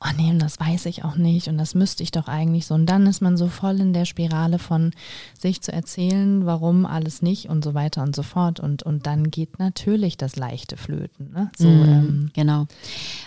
[0.00, 2.74] oh nee, das weiß ich auch nicht und das müsste ich doch eigentlich so.
[2.74, 4.92] Und dann ist man so voll in der Spirale von
[5.38, 8.58] sich zu erzählen, warum alles nicht und so weiter und so fort.
[8.60, 11.32] Und, und dann geht natürlich das leichte Flöten.
[11.32, 11.50] Ne?
[11.58, 12.66] So, Mm, ähm, genau.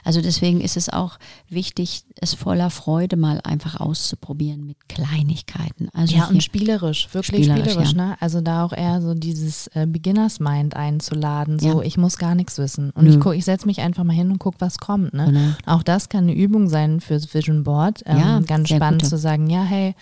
[0.04, 1.18] Also deswegen ist es auch
[1.50, 5.90] wichtig, es voller Freude mal einfach auszuprobieren mit Kleinigkeiten.
[5.94, 8.08] Also ja, und spielerisch, wirklich Spielerisch, spielerisch, ja.
[8.10, 8.18] ne?
[8.20, 11.82] Also da auch eher so dieses äh, Beginners Mind einzuladen, so Ja.
[11.82, 12.92] ich muss gar nichts wissen.
[12.92, 13.12] Und Nö.
[13.12, 15.26] ich guck, ich setze mich einfach mal hin und guck, was kommt, ne?
[15.26, 15.54] Genau.
[15.66, 18.04] Auch das kann eine Übung sein fürs Vision Board.
[18.06, 19.10] Ähm, Ja, ganz spannend gute.
[19.10, 19.96] zu sagen, ja, hey,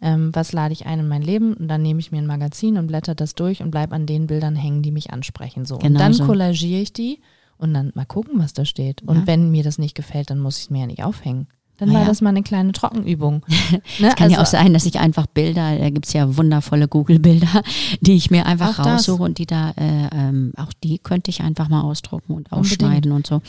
[0.00, 1.54] ähm, was lade ich ein in mein Leben?
[1.54, 4.26] Und dann nehme ich mir ein Magazin und blätter das durch und bleib an den
[4.26, 5.64] Bildern hängen, die mich ansprechen.
[5.64, 5.78] So.
[5.78, 6.24] Genau und dann so.
[6.24, 7.20] kollagiere ich die
[7.56, 9.02] und dann mal gucken, was da steht.
[9.02, 9.26] Und Ja.
[9.26, 11.48] wenn mir das nicht gefällt, dann muss ich es mir ja nicht aufhängen.
[11.78, 12.08] Dann Na war ja.
[12.08, 13.44] das mal eine kleine Trockenübung.
[14.00, 14.08] ne?
[14.08, 17.62] Es kann ja auch sein, dass ich einfach Bilder, da gibt's ja wundervolle Google-Bilder,
[18.00, 19.08] die ich mir einfach Auch das.
[19.08, 22.82] raussuche und die da, äh, ähm, auch die könnte ich einfach mal ausdrucken und Unbedingt.
[22.82, 23.42] ausschneiden und so.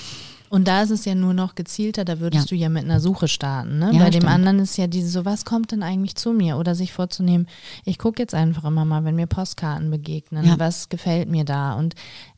[0.50, 3.28] Und da ist es ja nur noch gezielter, da würdest du ja mit einer Suche
[3.28, 3.78] starten.
[3.80, 3.92] Ne?
[3.94, 4.34] Ja, Bei dem stimmt.
[4.34, 6.58] anderen ist ja diese so, was kommt denn eigentlich zu mir?
[6.58, 7.48] Oder sich vorzunehmen,
[7.86, 10.58] ich gucke jetzt einfach immer mal, wenn mir Postkarten begegnen, Ja.
[10.60, 11.74] was gefällt mir da?
[11.74, 11.96] Und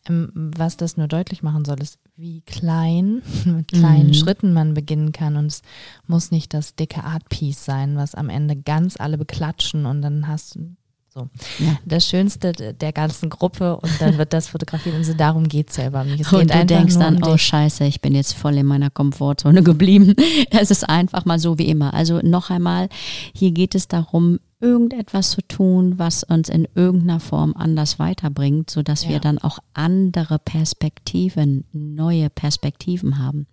[0.09, 4.14] ähm, was das nur deutlich machen soll, ist, wie klein, mit kleinen Mhm.
[4.14, 5.38] Schritten man beginnen kann.
[5.38, 5.62] Und es
[6.07, 10.55] muss nicht das dicke Art-Piece sein, was am Ende ganz alle beklatschen und dann hast
[10.55, 10.76] du
[11.14, 11.30] so.
[11.59, 11.78] Ja.
[11.86, 15.76] Das Schönste der ganzen Gruppe und dann wird das fotografiert und so darum geht es
[15.78, 16.22] ja über mich.
[16.22, 19.62] Es Und du denkst dann, um oh scheiße, ich bin jetzt voll in meiner Komfortzone
[19.64, 20.16] geblieben.
[20.51, 21.93] Es ist einfach mal so wie immer.
[21.93, 22.88] Also noch einmal,
[23.36, 29.03] hier geht es darum, irgendetwas zu tun, was uns in irgendeiner Form anders weiterbringt, sodass
[29.03, 29.09] Ja.
[29.09, 33.47] wir dann auch andere Perspektiven, neue Perspektiven haben.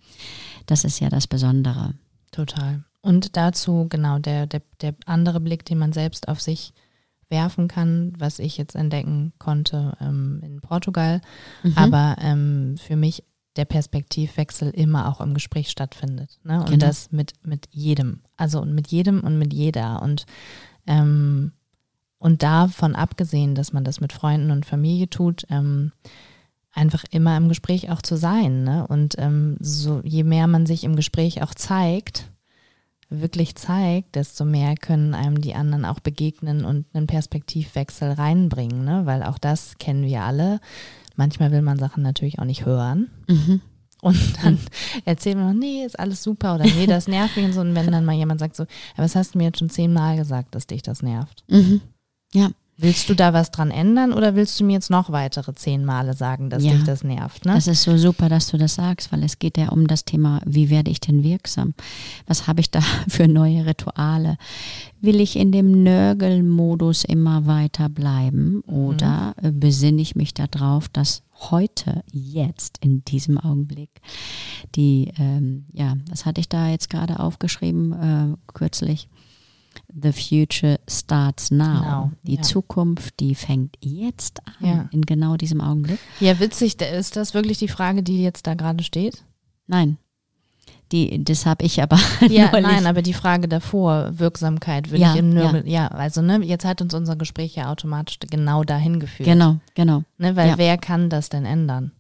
[0.67, 1.95] Das ist ja das Besondere.
[2.31, 2.85] Total.
[3.01, 6.73] Und dazu, genau, der, der, der andere Blick, den man selbst auf sich
[7.31, 11.21] werfen kann, was ich jetzt entdecken konnte ähm, in Portugal,
[11.63, 11.73] Mhm.
[11.77, 13.23] aber ähm, für mich
[13.57, 16.39] der Perspektivwechsel immer auch im Gespräch stattfindet.
[16.45, 16.61] Ne?
[16.61, 16.87] Und Genau.
[16.87, 18.21] das mit, mit jedem.
[18.37, 20.01] Also und mit jedem und mit jeder.
[20.03, 20.27] Und,
[20.87, 21.53] ähm,
[22.19, 25.93] und davon abgesehen, dass man das mit Freunden und Familie tut, ähm,
[26.73, 28.63] einfach immer im Gespräch auch zu sein.
[28.63, 28.87] Ne?
[28.87, 32.31] Und ähm, so je mehr man sich im Gespräch auch zeigt,
[33.11, 39.07] wirklich zeigt, desto mehr können einem die anderen auch begegnen und einen Perspektivwechsel reinbringen, ne?
[39.07, 40.61] weil auch das kennen wir alle.
[41.17, 43.11] Manchmal will man Sachen natürlich auch nicht hören.
[43.27, 43.61] Mhm.
[44.01, 44.59] Und dann
[45.05, 47.61] erzählen wir noch, nee, ist alles super oder nee, das nervt mich und so.
[47.61, 50.55] Und wenn dann mal jemand sagt so, was hast du mir jetzt schon zehnmal gesagt,
[50.55, 51.45] dass dich das nervt?
[51.49, 51.81] Mhm.
[52.33, 52.51] Ja.
[52.81, 56.15] Willst du da was dran ändern oder willst du mir jetzt noch weitere zehn Male
[56.15, 56.71] sagen, dass Ja.
[56.75, 57.45] dich das nervt?
[57.45, 57.55] Ne?
[57.55, 60.41] Das ist so super, dass du das sagst, weil es geht ja um das Thema,
[60.47, 61.75] wie werde ich denn wirksam?
[62.29, 64.37] Was habe ich da für neue Rituale?
[65.01, 71.23] Will ich in dem Nörgelmodus immer weiter bleiben oder äh, besinne ich mich darauf, dass
[71.51, 73.91] heute, jetzt, in diesem Augenblick,
[74.77, 79.09] die, ähm, ja, was hatte ich da jetzt gerade aufgeschrieben, äh, kürzlich?
[79.91, 81.81] The future starts now.
[81.81, 82.43] Now, die ja.
[82.43, 84.89] Zukunft, die fängt jetzt an, Ja.
[84.93, 85.99] in genau diesem Augenblick.
[86.21, 89.25] ja, witzig, ist das wirklich die Frage, die jetzt da gerade steht?
[89.67, 89.97] Nein.
[90.93, 92.67] Die, das habe ich aber Ja, neulich.
[92.67, 95.89] nein, aber die Frage davor, Wirksamkeit, will Ja, ich im Nörgel, ja.
[95.89, 99.29] also ne, jetzt hat uns unser Gespräch ja automatisch genau dahin geführt.
[99.29, 100.03] Genau, genau.
[100.19, 100.59] Ne, weil Ja.
[100.59, 101.93] wer kann das denn ändern?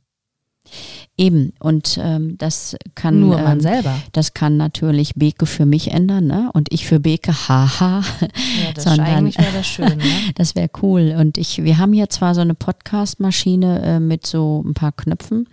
[1.16, 1.52] Eben.
[1.58, 3.94] Und ähm, das kann Nur man ähm, selber.
[4.12, 6.50] das kann natürlich Beke für mich ändern, ne?
[6.52, 8.02] Und ich für Beke, haha.
[8.20, 10.04] Ja, das sondern- eigentlich wäre das schön, ne?
[10.36, 11.16] Das wäre cool.
[11.18, 15.48] Und ich, wir haben hier zwar so eine Podcast-Maschine äh, mit so ein paar Knöpfen,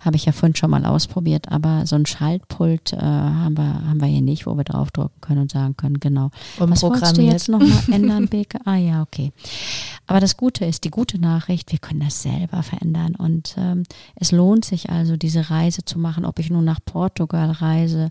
[0.00, 4.00] habe ich ja vorhin schon mal ausprobiert, aber so ein Schaltpult äh, haben, wir, haben
[4.00, 6.30] wir hier nicht, wo wir draufdrücken können und sagen können, genau.
[6.58, 8.58] Was wolltest du jetzt nochmal ändern, Beke?
[8.64, 9.32] Ah ja, okay.
[10.06, 13.14] Aber das Gute ist, die gute Nachricht, wir können das selber verändern.
[13.16, 13.84] Und ähm,
[14.16, 18.10] es lohnt sich also, diese Reise zu machen, ob ich nun nach Portugal reise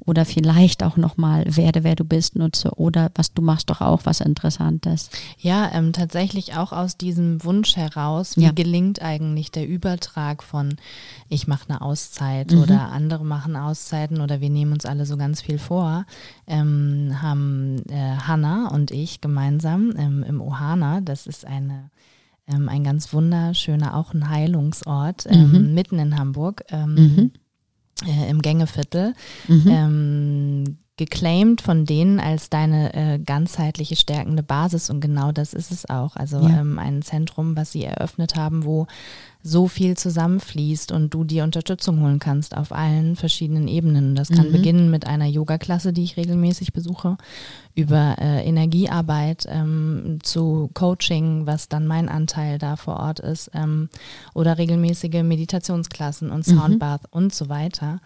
[0.00, 4.00] oder vielleicht auch nochmal werde, wer du bist, nutze oder was du machst doch auch
[4.04, 5.10] was Interessantes.
[5.38, 8.50] Ja, ähm, tatsächlich auch aus diesem Wunsch heraus, wie Ja.
[8.52, 10.74] gelingt eigentlich der Übertrag von
[11.28, 12.62] ich mache eine Auszeit Mhm.
[12.62, 16.04] oder andere machen Auszeiten oder wir nehmen uns alle so ganz viel vor,
[16.48, 21.90] ähm, haben äh, Hanna und ich gemeinsam ähm, im Ohana, das ist eine
[22.48, 25.74] ähm, ein ganz wunderschöner, auch ein Heilungsort ähm, Mhm.
[25.74, 27.30] mitten in Hamburg ähm, Mhm.
[28.06, 29.14] äh, im Gängeviertel
[29.48, 30.68] Mhm.
[30.98, 36.16] Geclaimed von denen als deine äh, ganzheitliche stärkende Basis und genau das ist es auch.
[36.16, 36.60] Also Ja.
[36.60, 38.86] ähm, ein Zentrum, was sie eröffnet haben, wo
[39.42, 44.14] so viel zusammenfließt und du dir Unterstützung holen kannst auf allen verschiedenen Ebenen.
[44.16, 44.52] Das kann Mhm.
[44.52, 47.16] beginnen mit einer Yoga-Klasse, die ich regelmäßig besuche,
[47.74, 53.88] über äh, Energiearbeit ähm, zu Coaching, was dann mein Anteil da vor Ort ist, ähm,
[54.34, 56.52] oder regelmäßige Meditationsklassen und Mhm.
[56.58, 58.00] Soundbath und so weiter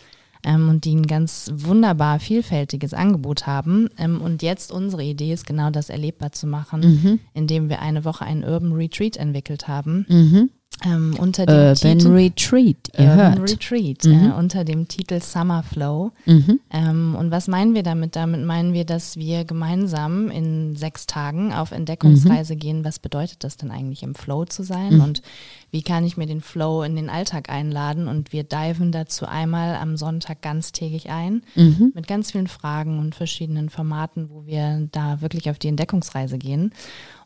[0.45, 3.89] ähm, und die ein ganz wunderbar vielfältiges Angebot haben.
[3.99, 7.19] Ähm, und jetzt unsere Idee ist genau das erlebbar zu machen, Mhm.
[7.35, 10.07] indem wir eine Woche einen Urban Retreat entwickelt haben.
[10.09, 10.51] Mhm.
[10.83, 13.51] Ähm, unter dem Urban Titel Retreat, ihr Urban hört.
[13.51, 14.31] Retreat Mhm.
[14.31, 16.13] äh, unter dem Titel Summer Flow.
[16.25, 16.59] Mhm.
[16.71, 18.17] Ähm, und was meinen wir damit?
[18.17, 22.83] Damit meinen wir, dass wir gemeinsam in sechs Tagen auf Entdeckungsreise gehen.
[22.85, 24.95] Was bedeutet das denn eigentlich, im Flow zu sein?
[24.95, 25.01] Mhm.
[25.03, 25.23] Und
[25.71, 28.09] wie kann ich mir den Flow in den Alltag einladen?
[28.09, 31.93] Und wir diven dazu einmal am Sonntag ganztägig ein Mhm.
[31.95, 36.73] mit ganz vielen Fragen und verschiedenen Formaten, wo wir da wirklich auf die Entdeckungsreise gehen.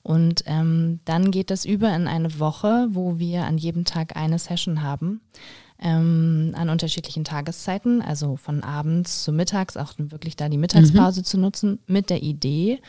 [0.05, 4.39] Und ähm, dann geht das über in eine Woche, wo wir an jedem Tag eine
[4.39, 5.21] Session haben.
[5.81, 11.25] Ähm, an unterschiedlichen Tageszeiten, also von abends zu mittags, auch wirklich da die Mittagspause Mhm.
[11.25, 12.81] zu nutzen, mit der Idee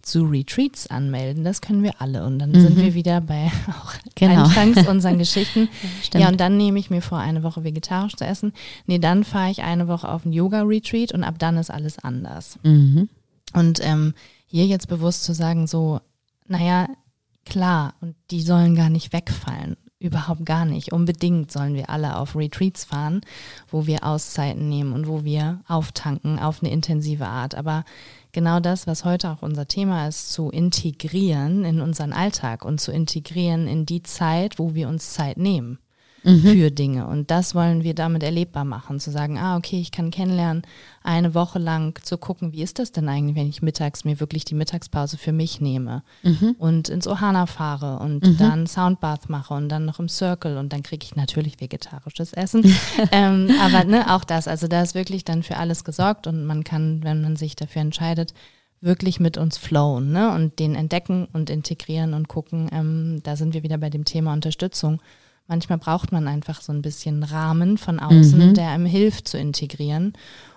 [0.00, 1.44] zu Retreats anmelden.
[1.44, 2.24] Das können wir alle.
[2.24, 2.82] Und dann sind Mhm.
[2.82, 4.44] wir wieder bei auch Genau.
[4.44, 5.68] anfangs unseren Geschichten.
[6.14, 8.52] Ja, und dann nehme ich mir vor, eine Woche vegetarisch zu essen.
[8.86, 12.58] Nee, dann fahre ich eine Woche auf ein Yoga-Retreat und ab dann ist alles anders.
[12.62, 13.08] Mhm.
[13.52, 14.14] Und ähm,
[14.46, 16.00] hier jetzt bewusst zu sagen, so,
[16.50, 16.88] naja,
[17.44, 19.76] klar, und die sollen gar nicht wegfallen.
[20.00, 20.92] Überhaupt gar nicht.
[20.92, 23.20] Unbedingt sollen wir alle auf Retreats fahren,
[23.68, 27.54] wo wir Auszeiten nehmen und wo wir auftanken auf eine intensive Art.
[27.54, 27.84] Aber
[28.32, 32.92] genau das, was heute auch unser Thema ist, zu integrieren in unseren Alltag und zu
[32.92, 35.78] integrieren in die Zeit, wo wir uns Zeit nehmen
[36.22, 36.40] Mhm.
[36.42, 37.06] für Dinge.
[37.06, 40.62] Und das wollen wir damit erlebbar machen, zu sagen, ah, okay, ich kann kennenlernen,
[41.02, 44.44] eine Woche lang zu gucken, wie ist das denn eigentlich, wenn ich mittags mir wirklich
[44.44, 46.56] die Mittagspause für mich nehme Mhm.
[46.58, 50.82] und ins Ohana fahre und dann Soundbath mache und dann noch im Circle und dann
[50.82, 52.64] kriege ich natürlich vegetarisches Essen.
[53.12, 56.64] ähm, aber ne, auch das, also da ist wirklich dann für alles gesorgt und man
[56.64, 58.34] kann, wenn man sich dafür entscheidet,
[58.82, 60.32] wirklich mit uns flowen ne?
[60.34, 62.68] und den entdecken und integrieren und gucken.
[62.72, 65.00] Ähm, da sind wir wieder bei dem Thema Unterstützung.
[65.50, 68.54] Manchmal braucht man einfach so ein bisschen Rahmen von außen, Mhm.
[68.54, 70.12] der einem hilft zu integrieren.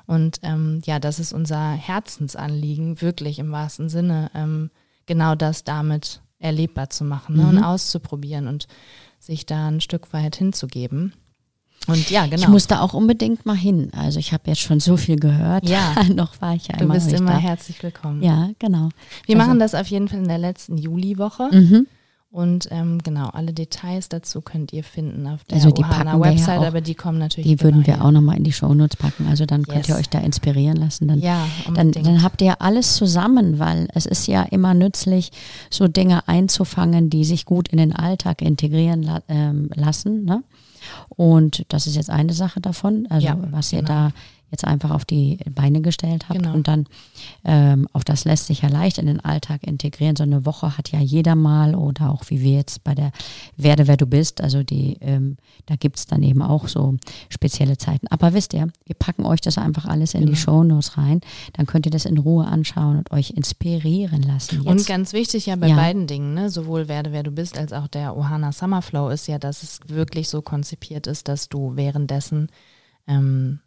[0.06, 4.70] Und ähm, ja, das ist unser Herzensanliegen, wirklich im wahrsten Sinne, ähm,
[5.08, 7.44] genau das damit erlebbar zu machen ne?
[7.44, 7.50] Mhm.
[7.50, 8.68] und auszuprobieren und
[9.20, 11.14] sich da ein Stück weit hinzugeben.
[11.88, 12.36] Und ja, genau.
[12.42, 13.90] Ich muss da auch unbedingt mal hin.
[13.98, 15.68] Also ich habe jetzt schon so viel gehört.
[15.68, 15.96] Ja.
[16.16, 17.38] noch war ich ja du immer bist noch nicht immer da.
[17.40, 18.22] herzlich willkommen.
[18.22, 18.90] Ja, genau.
[19.26, 21.50] Wir Also- machen das auf jeden Fall in der letzten Juliwoche.
[21.52, 21.88] Mhm.
[22.36, 26.26] Und ähm, genau, alle Details dazu könnt ihr finden auf der Also die Ohana wir
[26.26, 28.06] ja Website, auch- aber die kommen natürlich Die würden genau wir hier.
[28.06, 29.28] auch nochmal in die Shownotes packen.
[29.28, 30.00] Also dann könnt ihr Yes.
[30.06, 31.08] euch da inspirieren lassen.
[31.08, 35.32] Dann, Ja, dann, dann habt ihr alles zusammen, weil es ist ja immer nützlich,
[35.70, 40.26] so Dinge einzufangen, die sich gut in den Alltag integrieren la ähm, lassen.
[40.26, 40.42] Ne?
[41.10, 43.92] Und das ist jetzt eine Sache davon, also Ja, was ihr genau.
[43.94, 44.12] da
[44.54, 46.40] jetzt einfach auf die Beine gestellt habt.
[46.40, 46.54] Genau.
[46.54, 46.86] Und dann,
[47.44, 50.16] ähm, auch das lässt sich ja leicht in den Alltag integrieren.
[50.16, 53.12] So eine Woche hat ja jeder mal oder auch wie wir jetzt bei der
[53.58, 54.40] Werde, wer du bist.
[54.40, 55.36] Also die, ähm,
[55.66, 56.96] da gibt's dann eben auch so
[57.30, 58.08] spezielle Zeiten.
[58.08, 60.38] Aber wisst ihr, wir packen euch das einfach alles in die Genau.
[60.38, 61.20] Shownotes rein.
[61.54, 64.62] Dann könnt ihr das in Ruhe anschauen und euch inspirieren lassen.
[64.62, 65.76] Und Jetzt, ganz wichtig ja bei Ja.
[65.76, 66.50] beiden Dingen, ne?
[66.50, 70.30] sowohl werde wer du bist als auch der Ohana Summerflow ist ja, dass es wirklich
[70.30, 72.50] so konzipiert ist, dass du währenddessen
[73.08, 73.60] ähm,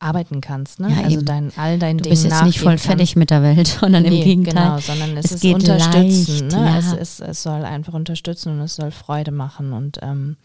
[0.00, 0.80] arbeiten kannst.
[0.80, 0.90] Ne?
[0.90, 1.26] Ja, also eben.
[1.26, 4.18] dein, all deinen du Dingen bist jetzt nicht voll fertig mit der Welt, sondern Nee,
[4.18, 4.64] im Gegenteil.
[4.64, 6.50] Genau, sondern es, es ist geht unterstützen.
[6.50, 6.66] leicht, ne?
[6.66, 6.78] ja.
[6.78, 9.72] es, ist, es soll einfach unterstützen und es soll Freude machen.
[9.72, 10.36] Und ähm,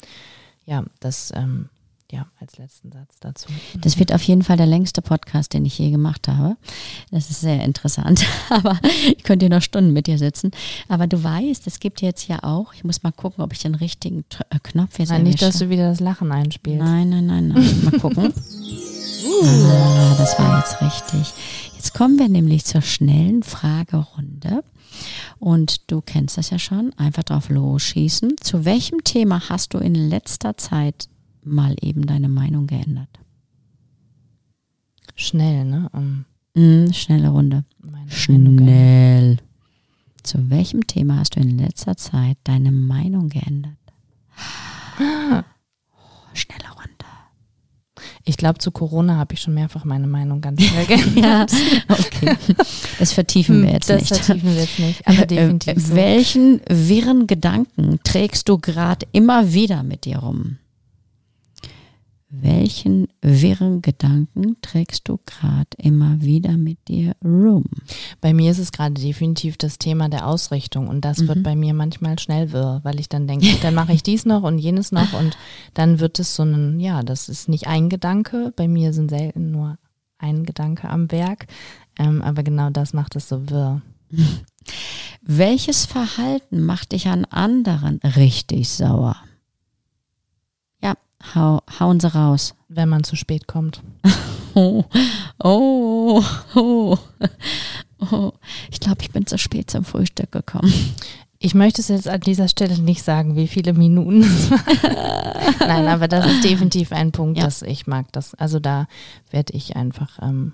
[0.66, 1.70] ja, das ähm,
[2.14, 3.50] ja, als letzten Satz dazu.
[3.82, 6.58] Das wird auf jeden Fall der längste Podcast, den ich je gemacht habe.
[7.10, 8.24] Das ist sehr interessant.
[8.50, 10.52] Aber ich könnte hier noch Stunden mit dir sitzen.
[10.88, 13.74] Aber du weißt, es gibt jetzt ja auch, ich muss mal gucken, ob ich den
[13.74, 16.84] richtigen äh, Knopf jetzt Nein, nicht, dass du wieder das Lachen einspielst.
[16.84, 17.84] Nein, nein, nein, nein.
[17.84, 18.32] Mal gucken.
[19.26, 21.34] Ah, das war jetzt richtig.
[21.76, 24.64] Jetzt kommen wir nämlich zur schnellen Fragerunde.
[25.40, 26.94] Und du kennst das ja schon.
[26.98, 28.36] Einfach drauf losschießen.
[28.40, 31.08] Zu welchem Thema hast du in letzter Zeit
[31.44, 33.10] mal eben deine Meinung geändert?
[35.16, 35.90] Schnell, ne?
[35.94, 37.66] Um Mm, schnelle Runde.
[38.08, 39.38] Schnell.
[40.22, 43.74] Zu welchem Thema hast du in letzter Zeit deine Meinung geändert?
[45.00, 45.42] Oh,
[46.34, 46.73] schnelle.
[48.26, 51.52] Ich glaube, zu Corona habe ich schon mehrfach meine Meinung ganz schnell geändert.
[51.52, 52.36] Ja, okay.
[53.00, 54.24] Das vertiefen wir jetzt das nicht.
[54.24, 55.96] vertiefen wir jetzt nicht, aber definitiv Äh.
[55.96, 60.58] Welchen wirren Gedanken trägst du gerade immer wieder mit dir rum?
[62.36, 67.66] Welchen wirren Gedanken trägst du gerade immer wieder mit dir rum?
[68.22, 71.28] Bei mir ist es gerade definitiv das Thema der Ausrichtung und das Mhm.
[71.28, 74.42] wird bei mir manchmal schnell wirr, weil ich dann denke, dann mache ich dies noch
[74.42, 75.38] und jenes noch und
[75.76, 79.52] dann wird es so ein, ja, das ist nicht ein Gedanke, bei mir sind selten
[79.52, 79.78] nur
[80.18, 81.46] ein Gedanke am Werk,
[82.00, 83.84] ähm, aber genau das macht es so wirr.
[85.22, 89.18] Welches Verhalten macht dich an anderen richtig sauer?
[91.36, 92.54] Hau, hauen sie raus.
[92.68, 93.82] Wenn man zu spät kommt.
[94.56, 94.86] Oh,
[95.44, 96.96] oh, oh,
[98.12, 98.32] oh.
[98.70, 100.72] Ich glaube, ich bin zu spät zum Frühstück gekommen.
[101.40, 105.56] Ich möchte es jetzt an dieser Stelle nicht sagen, wie viele Minuten es waren.
[105.60, 107.46] Nein, aber das ist definitiv ein Punkt, Ja.
[107.46, 108.12] dass ich mag.
[108.12, 108.86] Das, also da
[109.32, 110.54] werde ich einfach ähm,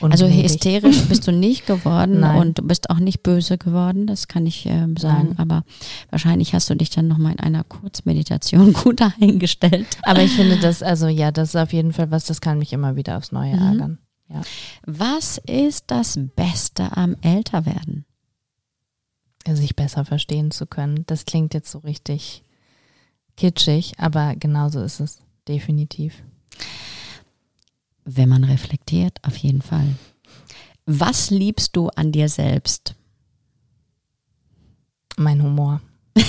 [0.00, 0.52] Also ungnädig.
[0.52, 2.38] hysterisch bist du nicht geworden Nein.
[2.38, 5.28] und du bist auch nicht böse geworden, das kann ich ähm, sagen.
[5.28, 5.38] Nein.
[5.38, 5.64] Aber
[6.10, 9.86] wahrscheinlich hast du dich dann nochmal in einer Kurzmeditation gut eingestellt.
[10.02, 12.72] Aber ich finde das, also ja, das ist auf jeden Fall was, das kann mich
[12.72, 13.62] immer wieder aufs Neue Mhm.
[13.62, 13.98] ärgern.
[14.28, 14.42] Ja.
[14.84, 18.04] Was ist das Beste am Älterwerden?
[19.48, 21.04] Sich besser verstehen zu können.
[21.06, 22.42] Das klingt jetzt so richtig
[23.36, 26.14] kitschig, aber genauso ist es definitiv.
[28.08, 29.96] Wenn man reflektiert, auf jeden Fall.
[30.86, 32.94] Was liebst du an dir selbst?
[35.16, 35.80] Mein Humor.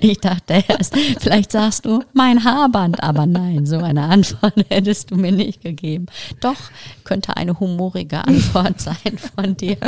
[0.00, 5.16] Ich dachte erst, vielleicht sagst du mein Haarband, aber nein, so eine Antwort hättest du
[5.16, 6.06] mir nicht gegeben.
[6.40, 6.56] Doch,
[7.04, 9.78] könnte eine humorige Antwort sein von dir.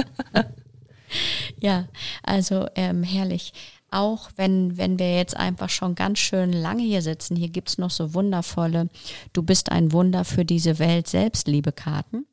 [1.61, 1.87] Ja,
[2.23, 3.53] also ähm, herrlich.
[3.93, 7.91] Auch wenn, wenn wir jetzt einfach schon ganz schön lange hier sitzen, hier gibt's noch
[7.91, 8.89] so wundervolle,
[9.33, 12.27] du bist ein Wunder für diese Welt Selbstliebe-Karten.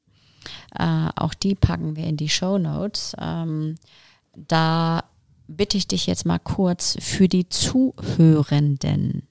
[0.78, 3.16] Äh, auch die packen wir in die Show Notes.
[3.20, 3.76] Ähm,
[4.36, 5.04] da
[5.48, 9.24] bitte ich dich jetzt mal kurz für die Zuhörenden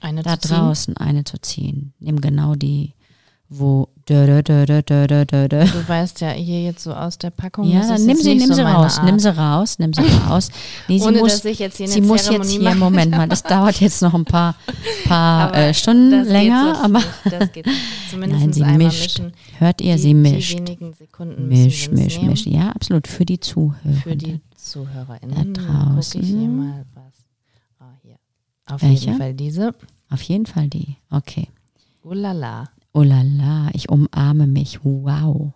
[0.00, 1.92] Eine da draußen eine zu ziehen.
[1.98, 2.94] Nimm genau die,
[3.48, 4.82] wo dö, dö, dö.
[4.82, 7.68] Du weißt ja hier jetzt so aus der Packung.
[7.68, 10.50] Ja, dann nimm sie, nimm so sie raus, nimm sie raus, nimm sie raus.
[10.88, 12.74] Nee, sie Ohne muss, dass ich jetzt hier eine sie muss jetzt hier.
[12.74, 14.56] Moment mal, das dauert jetzt noch ein paar,
[15.04, 17.02] paar äh, Stunden länger, so aber.
[17.24, 17.66] Das geht.
[18.10, 19.18] Zumindest nein, sie mischt.
[19.18, 19.32] mischen.
[19.58, 20.60] Hört ihr, die, sie mischt.
[21.38, 22.46] Misch, misch, misch.
[22.46, 23.96] Ja, absolut, für die Zuhörer.
[24.02, 25.54] Für die ZuhörerInnen.
[25.54, 26.56] Da Dann gucke ich hier draußen.
[26.56, 27.14] mal was.
[27.78, 28.16] Ah, hier.
[28.66, 29.06] Auf Welche?
[29.06, 29.74] jeden Fall diese.
[30.10, 30.96] Auf jeden Fall die.
[31.10, 31.48] Okay.
[32.02, 32.68] Oh la la.
[32.96, 34.80] Oh la la, ich umarme mich.
[34.84, 35.52] Wow.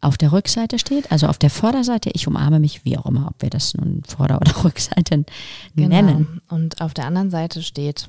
[0.00, 3.42] auf der Rückseite steht, also auf der Vorderseite, ich umarme mich, wie auch immer, ob
[3.42, 5.24] wir das nun Vorder- oder Rückseite
[5.76, 5.88] Genau.
[5.88, 6.40] nennen.
[6.48, 8.08] Und auf der anderen Seite steht,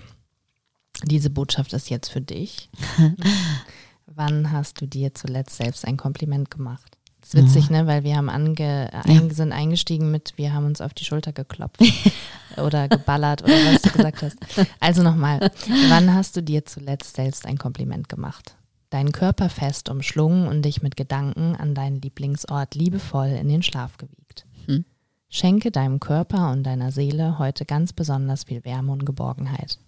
[1.04, 2.70] diese Botschaft ist jetzt für dich.
[4.06, 6.95] Wann hast du dir zuletzt selbst ein Kompliment gemacht?
[7.26, 7.88] Das ist witzig, ne?
[7.88, 11.82] Weil wir haben ange, ein, sind eingestiegen mit, wir haben uns auf die Schulter geklopft
[12.58, 14.38] oder geballert oder was du gesagt hast.
[14.80, 15.52] Also nochmal,
[15.90, 18.56] wann hast du dir zuletzt selbst ein Kompliment gemacht?
[18.92, 23.98] Deinen Körper fest umschlungen und dich mit Gedanken an deinen Lieblingsort liebevoll in den Schlaf
[23.98, 24.46] gewiegt.
[24.68, 24.86] Hm.
[25.28, 29.80] Schenke deinem Körper und deiner Seele heute ganz besonders viel Wärme und Geborgenheit.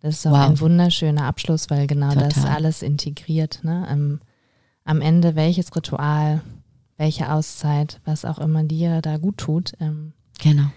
[0.00, 0.48] Das ist auch Wow.
[0.48, 2.52] ein wunderschöner Abschluss, weil genau das Total.
[2.54, 3.60] alles integriert.
[3.62, 3.86] Ne?
[4.86, 6.40] Am, Ende welches Ritual,
[6.96, 10.70] welche Auszeit, was auch immer dir da gut tut, ähm, Genau.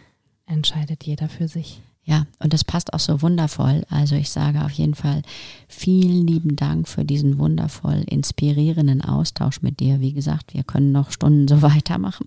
[0.45, 1.81] entscheidet jeder für sich.
[2.05, 3.85] Ja, und das passt auch so wundervoll.
[3.91, 5.21] Also ich sage auf jeden Fall
[5.67, 9.99] vielen lieben Dank für diesen wundervoll inspirierenden Austausch mit dir.
[9.99, 12.25] Wie gesagt, wir können noch Stunden so weitermachen.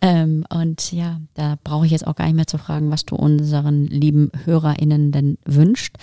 [0.00, 3.14] Ähm, und ja, da brauche ich jetzt auch gar nicht mehr zu fragen, was du
[3.14, 5.94] unseren lieben HörerInnen denn wünscht.